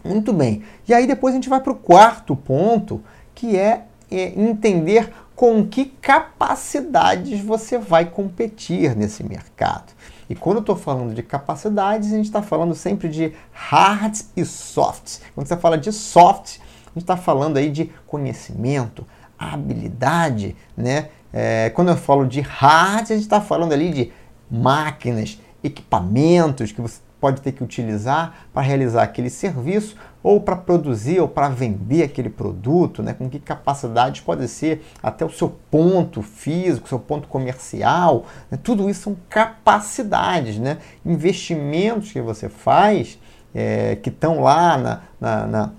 [0.04, 0.64] Muito bem.
[0.86, 3.02] E aí depois a gente vai para o quarto ponto,
[3.34, 9.94] que é, é entender com que capacidades você vai competir nesse mercado.
[10.34, 14.44] E quando eu estou falando de capacidades, a gente está falando sempre de hard e
[14.44, 15.20] soft.
[15.36, 19.06] Quando você fala de soft, a gente está falando aí de conhecimento,
[19.38, 21.10] habilidade, né?
[21.32, 24.12] É, quando eu falo de hard, a gente está falando ali de
[24.50, 31.20] máquinas, equipamentos que você pode ter que utilizar para realizar aquele serviço ou para produzir
[31.20, 33.14] ou para vender aquele produto, né?
[33.14, 38.58] com que capacidades pode ser até o seu ponto físico, seu ponto comercial, né?
[38.64, 40.78] tudo isso são capacidades, né?
[41.06, 43.20] investimentos que você faz
[43.54, 45.72] é, que estão lá na, na, na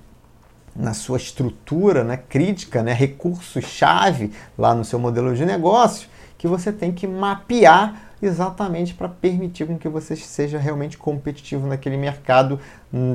[0.77, 6.73] na sua estrutura né, crítica, né, recurso-chave lá no seu modelo de negócio, que você
[6.73, 12.59] tem que mapear exatamente para permitir com que você seja realmente competitivo naquele mercado,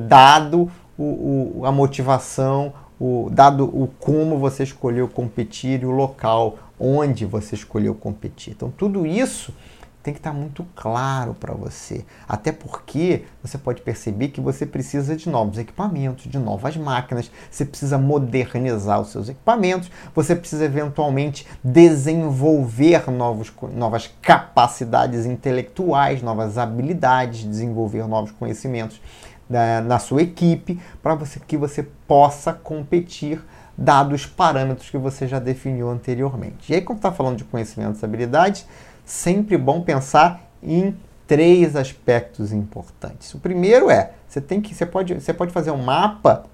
[0.07, 6.57] dado o, o, a motivação, o, dado o como você escolheu competir e o local
[6.77, 8.53] onde você escolheu competir.
[8.53, 9.53] Então, tudo isso
[10.01, 12.05] tem que estar muito claro para você.
[12.27, 17.65] Até porque você pode perceber que você precisa de novos equipamentos, de novas máquinas, você
[17.65, 27.43] precisa modernizar os seus equipamentos, você precisa eventualmente desenvolver novos, novas capacidades intelectuais, novas habilidades,
[27.43, 29.01] desenvolver novos conhecimentos
[29.49, 33.41] na, na sua equipe para você, que você possa competir
[33.77, 36.71] dados parâmetros que você já definiu anteriormente.
[36.71, 38.65] E aí, quando está falando de conhecimentos e habilidades,
[39.05, 43.33] sempre bom pensar em três aspectos importantes.
[43.33, 46.45] O primeiro é, você tem que você pode, você pode fazer um mapa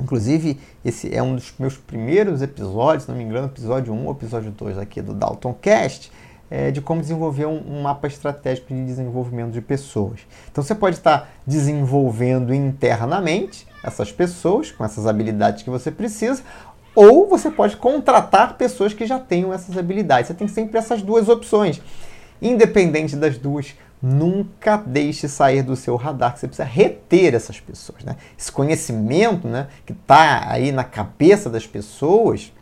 [0.00, 4.50] Inclusive, esse é um dos meus primeiros episódios, não me engano, episódio 1 ou episódio
[4.50, 6.10] 2 aqui do Dalton Cast,
[6.50, 10.20] é, de como desenvolver um, um, mapa estratégico de desenvolvimento de pessoas.
[10.50, 16.42] Então, você pode estar desenvolvendo internamente essas pessoas, com essas habilidades que você precisa,
[16.94, 20.26] ou você pode contratar pessoas que já tenham essas habilidades.
[20.26, 21.80] Você tem sempre essas duas opções.
[22.42, 28.02] Independente das duas, nunca deixe sair do seu radar, que você precisa reter essas pessoas.
[28.02, 28.16] Né?
[28.36, 32.52] Esse conhecimento né, que está aí na cabeça das pessoas,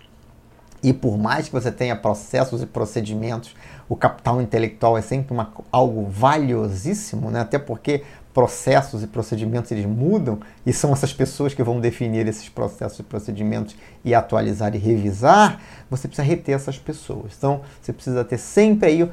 [0.82, 3.54] e por mais que você tenha processos e procedimentos,
[3.88, 7.40] o capital intelectual é sempre uma, algo valiosíssimo, né?
[7.40, 8.02] até porque
[8.34, 13.02] processos e procedimentos eles mudam e são essas pessoas que vão definir esses processos e
[13.02, 13.74] procedimentos
[14.04, 17.32] e atualizar e revisar, você precisa reter essas pessoas.
[17.36, 19.10] Então, você precisa ter sempre aí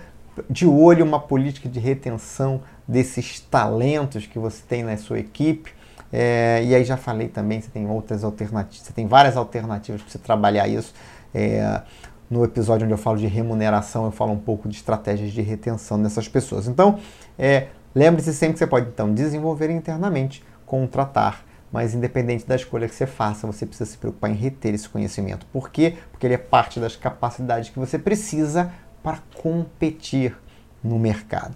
[0.50, 5.74] de olho uma política de retenção desses talentos que você tem na sua equipe.
[6.14, 10.12] É, e aí já falei também, você tem outras alternativas, você tem várias alternativas para
[10.12, 10.94] você trabalhar isso.
[11.34, 11.82] É,
[12.30, 16.02] no episódio onde eu falo de remuneração, eu falo um pouco de estratégias de retenção
[16.02, 16.68] dessas pessoas.
[16.68, 17.00] Então,
[17.38, 22.96] é, Lembre-se sempre que você pode então desenvolver internamente, contratar, mas independente da escolha que
[22.96, 25.46] você faça, você precisa se preocupar em reter esse conhecimento.
[25.46, 25.96] Por quê?
[26.12, 28.70] Porque ele é parte das capacidades que você precisa
[29.02, 30.38] para competir
[30.84, 31.56] no mercado.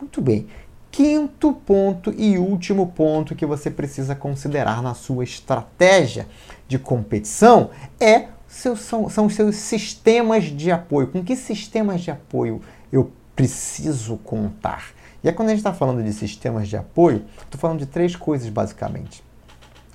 [0.00, 0.46] Muito bem.
[0.92, 6.28] Quinto ponto e último ponto que você precisa considerar na sua estratégia
[6.68, 11.06] de competição é seus, são, são os seus sistemas de apoio.
[11.06, 12.60] Com que sistemas de apoio
[12.92, 14.90] eu preciso contar?
[15.22, 18.16] E aí, quando a gente está falando de sistemas de apoio, estou falando de três
[18.16, 19.22] coisas basicamente.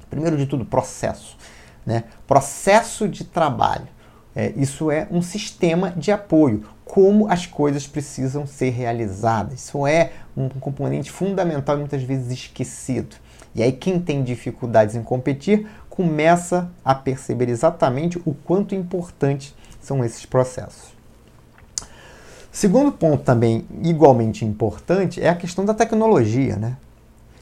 [0.10, 1.38] Primeiro de tudo, processo.
[1.86, 2.06] Né?
[2.26, 3.88] Processo de trabalho.
[4.36, 9.66] É, isso é um sistema de apoio, como as coisas precisam ser realizadas.
[9.66, 13.16] Isso é um componente fundamental e muitas vezes esquecido.
[13.54, 20.04] E aí, quem tem dificuldades em competir começa a perceber exatamente o quanto importantes são
[20.04, 20.94] esses processos.
[22.52, 26.78] Segundo ponto também igualmente importante é a questão da tecnologia, né?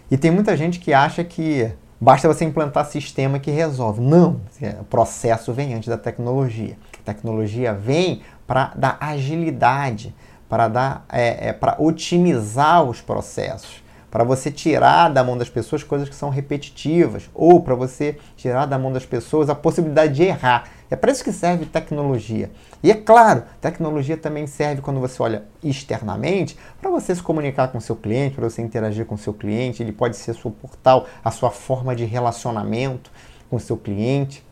[0.10, 4.02] E tem muita gente que acha que basta você implantar sistema que resolve.
[4.02, 4.42] Não,
[4.80, 6.78] o processo vem antes da tecnologia.
[7.00, 10.14] A tecnologia vem para dar agilidade,
[10.50, 13.83] para dar, é, é, para otimizar os processos,
[14.14, 18.68] para você tirar da mão das pessoas coisas que são repetitivas, ou para você tirar
[18.68, 20.70] da mão das pessoas a possibilidade de errar.
[20.88, 22.52] É para isso que serve tecnologia.
[22.84, 27.80] E é claro, tecnologia também serve quando você olha externamente para você se comunicar com
[27.80, 29.82] seu cliente, para você interagir com seu cliente.
[29.82, 33.10] Ele pode ser seu portal, a sua forma de relacionamento
[33.50, 34.46] com seu cliente.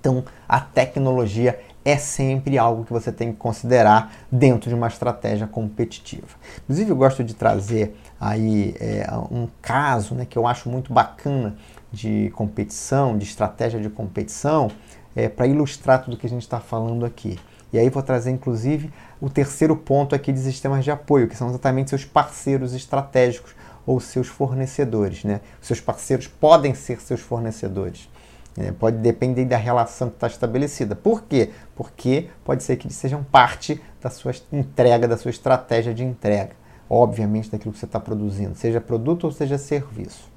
[0.00, 5.46] Então, a tecnologia é sempre algo que você tem que considerar dentro de uma estratégia
[5.46, 6.28] competitiva.
[6.64, 11.56] Inclusive, eu gosto de trazer aí é, um caso né, que eu acho muito bacana
[11.90, 14.70] de competição, de estratégia de competição,
[15.16, 17.36] é, para ilustrar tudo que a gente está falando aqui.
[17.72, 21.48] E aí vou trazer, inclusive, o terceiro ponto aqui de sistemas de apoio, que são
[21.48, 25.24] exatamente seus parceiros estratégicos ou seus fornecedores.
[25.24, 25.40] Né?
[25.60, 28.08] Seus parceiros podem ser seus fornecedores.
[28.56, 30.94] É, pode depender da relação que está estabelecida.
[30.94, 31.50] Por quê?
[31.74, 36.61] Porque pode ser que eles sejam parte da sua entrega, da sua estratégia de entrega.
[36.94, 40.30] Obviamente, daquilo que você está produzindo, seja produto ou seja serviço.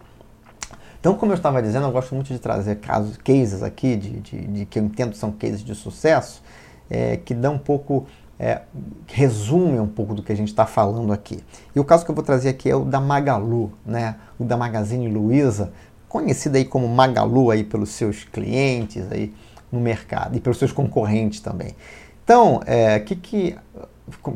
[0.97, 4.47] Então, como eu estava dizendo, eu gosto muito de trazer casos, cases aqui, de, de,
[4.47, 6.41] de que eu entendo são cases de sucesso,
[6.89, 8.07] é, que dão um pouco,
[8.39, 8.61] é,
[9.05, 11.43] resume um pouco do que a gente está falando aqui.
[11.75, 14.15] E o caso que eu vou trazer aqui é o da Magalu, né?
[14.39, 15.73] o da Magazine Luiza,
[16.07, 19.33] conhecida aí como Magalu aí pelos seus clientes aí
[19.69, 21.75] no mercado e pelos seus concorrentes também.
[22.23, 23.57] Então, o é, que, que,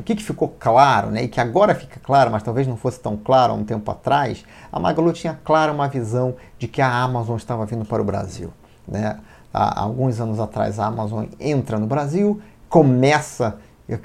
[0.04, 3.16] que, que ficou claro, né, e que agora fica claro, mas talvez não fosse tão
[3.16, 7.38] claro há um tempo atrás, a Magalu tinha clara uma visão de que a Amazon
[7.38, 8.52] estava vindo para o Brasil.
[8.88, 9.18] Né?
[9.54, 13.58] Há alguns anos atrás, a Amazon entra no Brasil, começa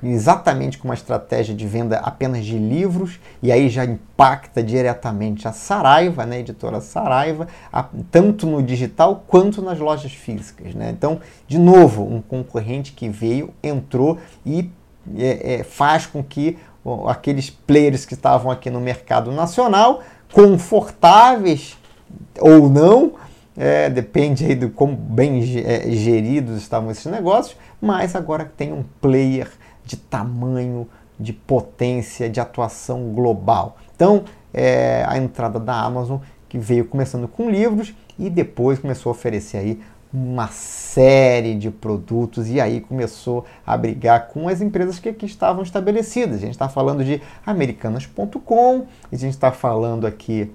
[0.03, 5.53] exatamente com uma estratégia de venda apenas de livros, e aí já impacta diretamente a
[5.53, 10.75] Saraiva, né, a editora Saraiva, a, tanto no digital quanto nas lojas físicas.
[10.75, 10.91] Né?
[10.91, 14.71] Então, de novo, um concorrente que veio, entrou e
[15.16, 16.59] é, é, faz com que
[17.09, 20.02] aqueles players que estavam aqui no mercado nacional,
[20.32, 21.78] confortáveis
[22.38, 23.14] ou não,
[23.57, 28.84] é, depende aí do como bem é, geridos estavam esses negócios, mas agora tem um
[29.00, 29.50] player
[29.84, 30.88] de tamanho,
[31.18, 33.76] de potência, de atuação global.
[33.94, 39.12] Então, é, a entrada da Amazon, que veio começando com livros e depois começou a
[39.12, 39.80] oferecer aí
[40.15, 45.65] uma série de produtos e aí começou a brigar com as empresas que aqui estavam
[45.65, 46.37] estabelecidas.
[46.37, 50.53] A gente está falando de americanas.com, a gente está falando aqui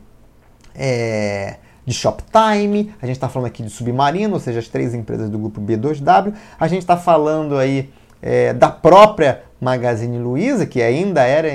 [0.73, 5.29] é, de Shoptime, a gente está falando aqui de Submarino, ou seja, as três empresas
[5.29, 7.89] do grupo B2W, a gente está falando aí
[8.21, 11.49] é, da própria Magazine Luiza, que ainda era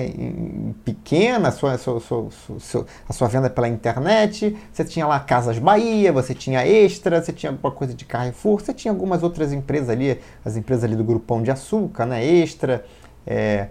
[0.84, 6.12] pequena a sua, sua, sua, a sua venda pela internet, você tinha lá Casas Bahia,
[6.12, 10.20] você tinha Extra, você tinha alguma coisa de Carrefour, você tinha algumas outras empresas ali,
[10.44, 12.84] as empresas ali do Grupo Pão de Açúcar, né, Extra,
[13.26, 13.68] é,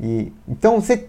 [0.00, 1.08] e, então você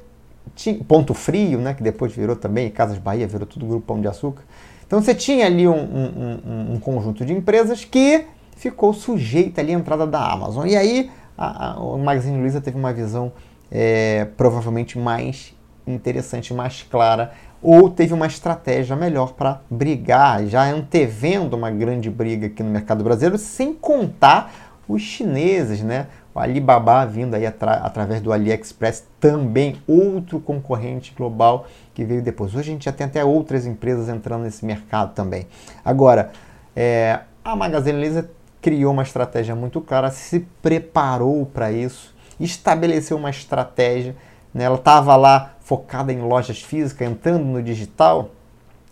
[0.53, 4.07] tinha Ponto Frio, né, que depois virou também, Casas Bahia virou tudo Grupo Pão de
[4.07, 4.43] Açúcar,
[4.85, 8.25] então você tinha ali um, um, um, um conjunto de empresas que
[8.57, 10.65] ficou sujeita ali à entrada da Amazon.
[10.65, 13.31] E aí a, a, o Magazine Luiza teve uma visão
[13.71, 15.53] é, provavelmente mais
[15.85, 22.47] interessante, mais clara, ou teve uma estratégia melhor para brigar, já antevendo uma grande briga
[22.47, 24.53] aqui no mercado brasileiro, sem contar
[24.87, 26.07] os chineses, né?
[26.33, 31.65] O Alibaba vindo aí atra através do AliExpress, também outro concorrente global
[31.95, 32.53] que veio depois.
[32.53, 35.47] Hoje a gente já tem até outras empresas entrando nesse mercado também.
[35.83, 36.31] Agora,
[36.75, 38.29] é, a Magazine Luiza
[38.61, 44.15] criou uma estratégia muito clara, se preparou para isso, estabeleceu uma estratégia.
[44.53, 44.63] Né?
[44.63, 48.29] Ela estava lá focada em lojas físicas, entrando no digital.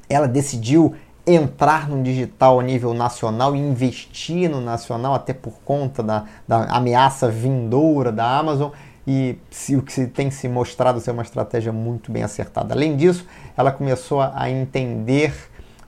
[0.10, 6.04] Ela decidiu entrar no digital a nível nacional e investir no nacional, até por conta
[6.04, 8.72] da, da ameaça vindoura da Amazon.
[9.08, 12.74] E se, o que se tem se mostrado ser uma estratégia muito bem acertada.
[12.74, 13.26] Além disso,
[13.56, 15.34] ela começou a, entender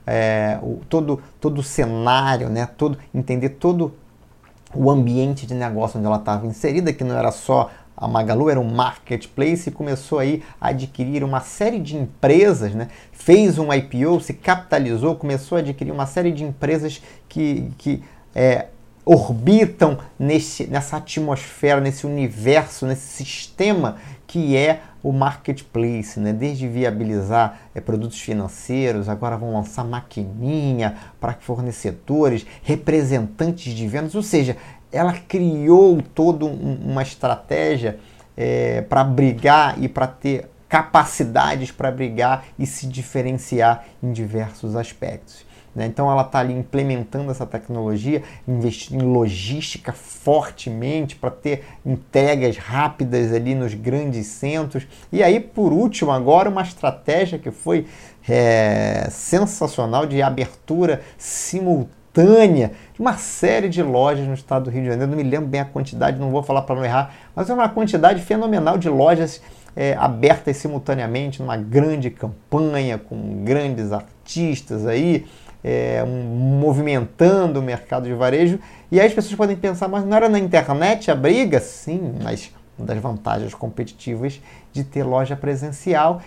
[0.06, 3.92] é, o, todo, todo o cenário, né, todo, entender todo
[4.74, 8.60] o ambiente de negócio onde ela estava inserida, que não era só a Magalu, era
[8.60, 12.88] um marketplace e começou aí a adquirir uma série de empresas, né?
[13.10, 18.02] fez um IPO, se capitalizou, começou a adquirir uma série de empresas que, que
[18.34, 18.66] é,
[19.04, 23.96] orbitam nesse, nessa atmosfera, nesse universo, nesse sistema
[24.28, 26.32] que é o marketplace, né?
[26.32, 34.22] desde viabilizar é, produtos financeiros, agora vão lançar maquininha para fornecedores, representantes de vendas, ou
[34.22, 34.56] seja,
[34.90, 37.98] ela criou toda um, uma estratégia
[38.36, 45.47] é, para brigar e para ter capacidades para brigar e se diferenciar em diversos aspectos.
[45.74, 45.86] Né?
[45.86, 53.32] Então ela está ali implementando essa tecnologia, investindo em logística fortemente para ter entregas rápidas
[53.32, 54.86] ali nos grandes centros.
[55.12, 57.86] E aí, por último, agora uma estratégia que foi
[58.28, 64.88] é, sensacional de abertura simultânea de uma série de lojas no estado do Rio de
[64.88, 65.10] Janeiro.
[65.10, 67.68] Não me lembro bem a quantidade, não vou falar para não errar, mas é uma
[67.68, 69.40] quantidade fenomenal de lojas
[69.76, 75.24] é, abertas simultaneamente numa grande campanha com grandes artistas aí
[75.62, 78.58] é, movimentando o mercado de varejo
[78.90, 81.60] E aí as pessoas podem pensar, mas não era na internet a briga?
[81.60, 84.40] Sim, mas uma das vantagens competitivas
[84.72, 86.22] de ter loja presencial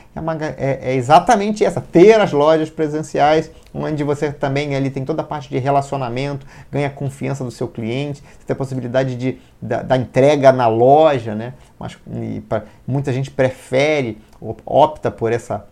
[0.57, 5.25] é, é, exatamente essa, ter as lojas presenciais, onde você também ali tem toda a
[5.25, 9.95] parte de relacionamento, ganha confiança do seu cliente, você tem a possibilidade de, da, da
[9.95, 11.53] entrega na loja, né?
[11.79, 11.97] Mas
[12.49, 14.17] pra, muita gente prefere,
[14.65, 15.65] opta por essa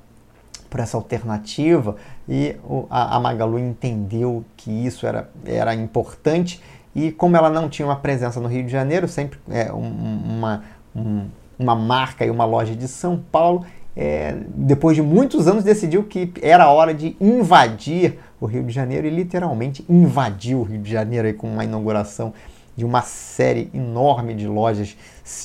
[0.69, 1.95] por essa alternativa
[2.27, 2.55] e
[2.89, 6.61] a, a Magalu entendeu que isso era, era importante
[6.95, 10.63] e como ela não tinha uma presença no Rio de Janeiro, sempre é, uma,
[10.95, 13.65] um, uma marca e uma loja de São Paulo,
[13.95, 19.07] é, depois de muitos anos decidiu que era hora de invadir o Rio de Janeiro
[19.07, 22.33] e literalmente invadiu o Rio de Janeiro aí, com uma inauguração
[22.75, 24.95] de uma série enorme de lojas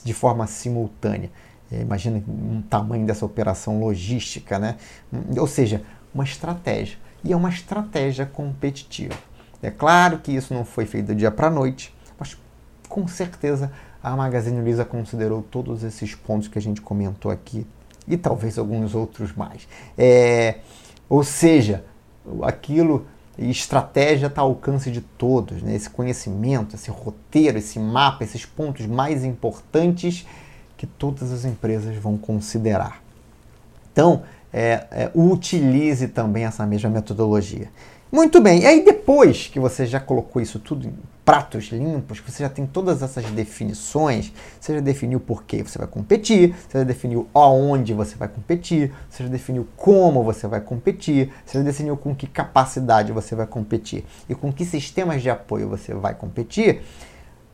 [0.04, 1.30] de forma simultânea.
[1.74, 4.76] É, imagina o tamanho dessa operação logística, né?
[5.36, 5.82] Ou seja,
[6.14, 6.98] uma estratégia.
[7.24, 9.14] E é uma estratégia competitiva.
[9.62, 12.36] É claro que isso não foi feito do dia para a noite, mas
[12.88, 13.72] com certeza
[14.02, 17.66] a Magazine Luiza considerou todos esses pontos que a gente comentou aqui
[18.06, 19.66] e talvez alguns outros mais.
[19.96, 20.58] É,
[21.08, 21.84] ou seja,
[22.42, 23.06] aquilo
[23.38, 25.74] estratégia está ao alcance de todos, né?
[25.74, 30.26] esse conhecimento, esse roteiro, esse mapa, esses pontos mais importantes
[30.84, 33.02] que todas as empresas vão considerar.
[33.90, 34.22] Então,
[34.52, 37.70] é, é, utilize também essa mesma metodologia.
[38.12, 42.30] Muito bem, e aí depois que você já colocou isso tudo em pratos limpos, que
[42.30, 46.78] você já tem todas essas definições, você já definiu por que você vai competir, você
[46.78, 51.64] já definiu aonde você vai competir, você já definiu como você vai competir, você já
[51.64, 56.14] definiu com que capacidade você vai competir e com que sistemas de apoio você vai
[56.14, 56.82] competir,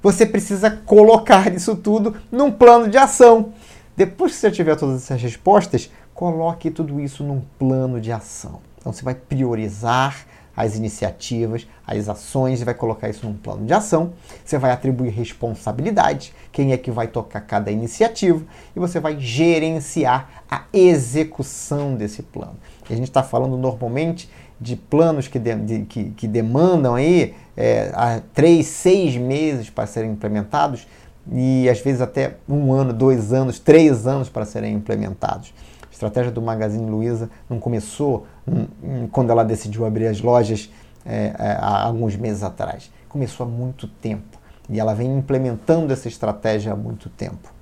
[0.02, 3.52] você precisa colocar isso tudo num plano de ação.
[3.96, 8.60] Depois que você tiver todas essas respostas, coloque tudo isso num plano de ação.
[8.78, 10.26] Então você vai priorizar
[10.56, 14.12] as iniciativas, as ações vai colocar isso num plano de ação.
[14.44, 18.42] Você vai atribuir responsabilidade, quem é que vai tocar cada iniciativa
[18.74, 22.56] e você vai gerenciar a execução desse plano.
[22.88, 24.30] E a gente está falando normalmente
[24.60, 30.12] de planos que, de, de, que, que demandam aí é, três, seis meses para serem
[30.12, 30.86] implementados
[31.30, 35.52] e às vezes até um ano, dois anos, três anos para serem implementados
[36.00, 40.70] estratégia do Magazine Luiza não começou hum, hum, quando ela decidiu abrir as lojas
[41.04, 42.90] é, é, há alguns meses atrás.
[43.08, 44.38] Começou há muito tempo
[44.68, 47.52] e ela vem implementando essa estratégia há muito tempo.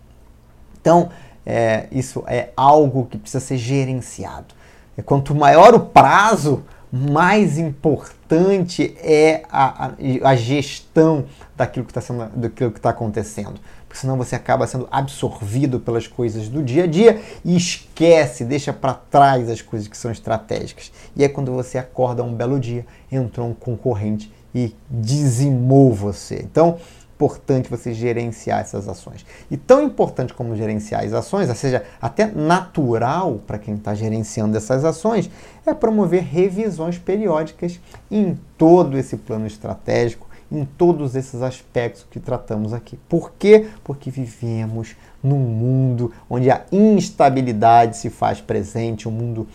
[0.80, 1.10] Então,
[1.44, 4.54] é, isso é algo que precisa ser gerenciado.
[4.96, 9.92] É, quanto maior o prazo, mais importante é a, a,
[10.24, 11.26] a gestão
[11.56, 16.86] daquilo que está acontecendo porque senão você acaba sendo absorvido pelas coisas do dia a
[16.86, 20.92] dia e esquece, deixa para trás as coisas que são estratégicas.
[21.16, 26.40] E é quando você acorda um belo dia, entrou um concorrente e dizimou você.
[26.44, 26.76] Então,
[27.18, 29.26] importante você gerenciar essas ações.
[29.50, 34.56] E tão importante como gerenciar as ações, ou seja, até natural para quem está gerenciando
[34.56, 35.28] essas ações,
[35.66, 42.72] é promover revisões periódicas em todo esse plano estratégico em todos esses aspectos que tratamos
[42.72, 42.98] aqui.
[43.08, 43.66] Por quê?
[43.84, 49.46] Porque vivemos num mundo onde a instabilidade se faz presente, um mundo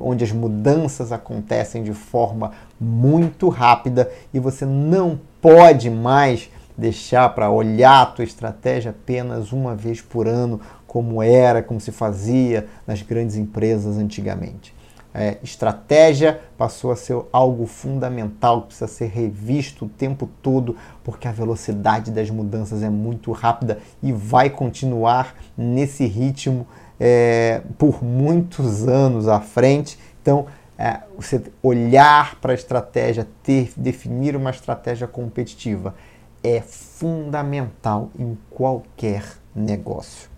[0.00, 6.50] onde as mudanças acontecem de forma muito rápida e você não pode mais
[6.82, 11.90] deixar para olhar a tua estratégia apenas uma vez por ano, como era, como se
[11.90, 14.74] fazia nas grandes empresas antigamente
[15.14, 21.32] é, estratégia passou a ser algo fundamental, precisa ser revisto o tempo todo, porque a
[21.32, 26.66] velocidade das mudanças é muito rápida e vai continuar nesse ritmo
[26.98, 29.98] é, por muitos anos à frente.
[30.22, 30.46] Então,
[30.78, 35.94] é, você olhar para a estratégia, ter, definir uma estratégia competitiva
[36.42, 39.24] é fundamental em qualquer
[39.54, 40.32] negócio.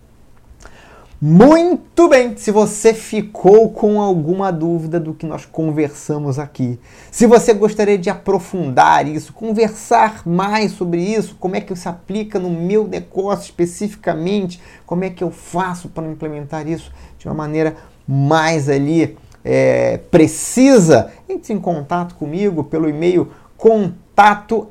[1.21, 2.35] Muito bem!
[2.35, 6.77] Se você ficou com alguma dúvida do que nós conversamos aqui,
[7.09, 12.37] se você gostaria de aprofundar isso, conversar mais sobre isso, como é que isso aplica
[12.37, 17.77] no meu negócio especificamente, como é que eu faço para implementar isso de uma maneira
[18.05, 24.04] mais ali é, precisa, entre em contato comigo pelo e-mail contato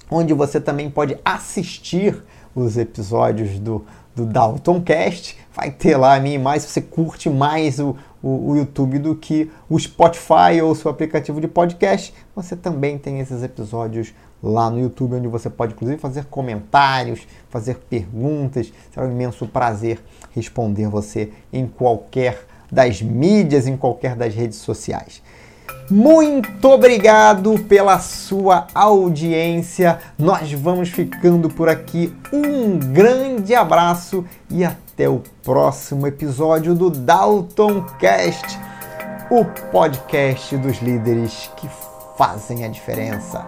[0.09, 2.24] onde você também pode assistir
[2.56, 3.86] os episódios do,
[4.16, 5.38] do Dalton Cast.
[5.53, 9.16] Vai ter lá a minha imagem se você curte mais o, o, o, YouTube do
[9.16, 12.14] que o Spotify ou o seu aplicativo de podcast.
[12.36, 17.76] Você também tem esses episódios lá no YouTube, onde você pode inclusive fazer comentários, fazer
[17.89, 18.72] perguntas.
[18.93, 19.99] Será um imenso prazer
[20.34, 25.22] responder você em qualquer das mídias, em qualquer das redes sociais.
[25.89, 29.99] Muito obrigado pela sua audiência.
[30.18, 32.11] Nós vamos ficando por aqui.
[32.34, 38.59] Um grande abraço e até o próximo episódio do Dalton Cast,
[39.30, 41.70] o podcast dos líderes que
[42.18, 43.45] fazem a diferença.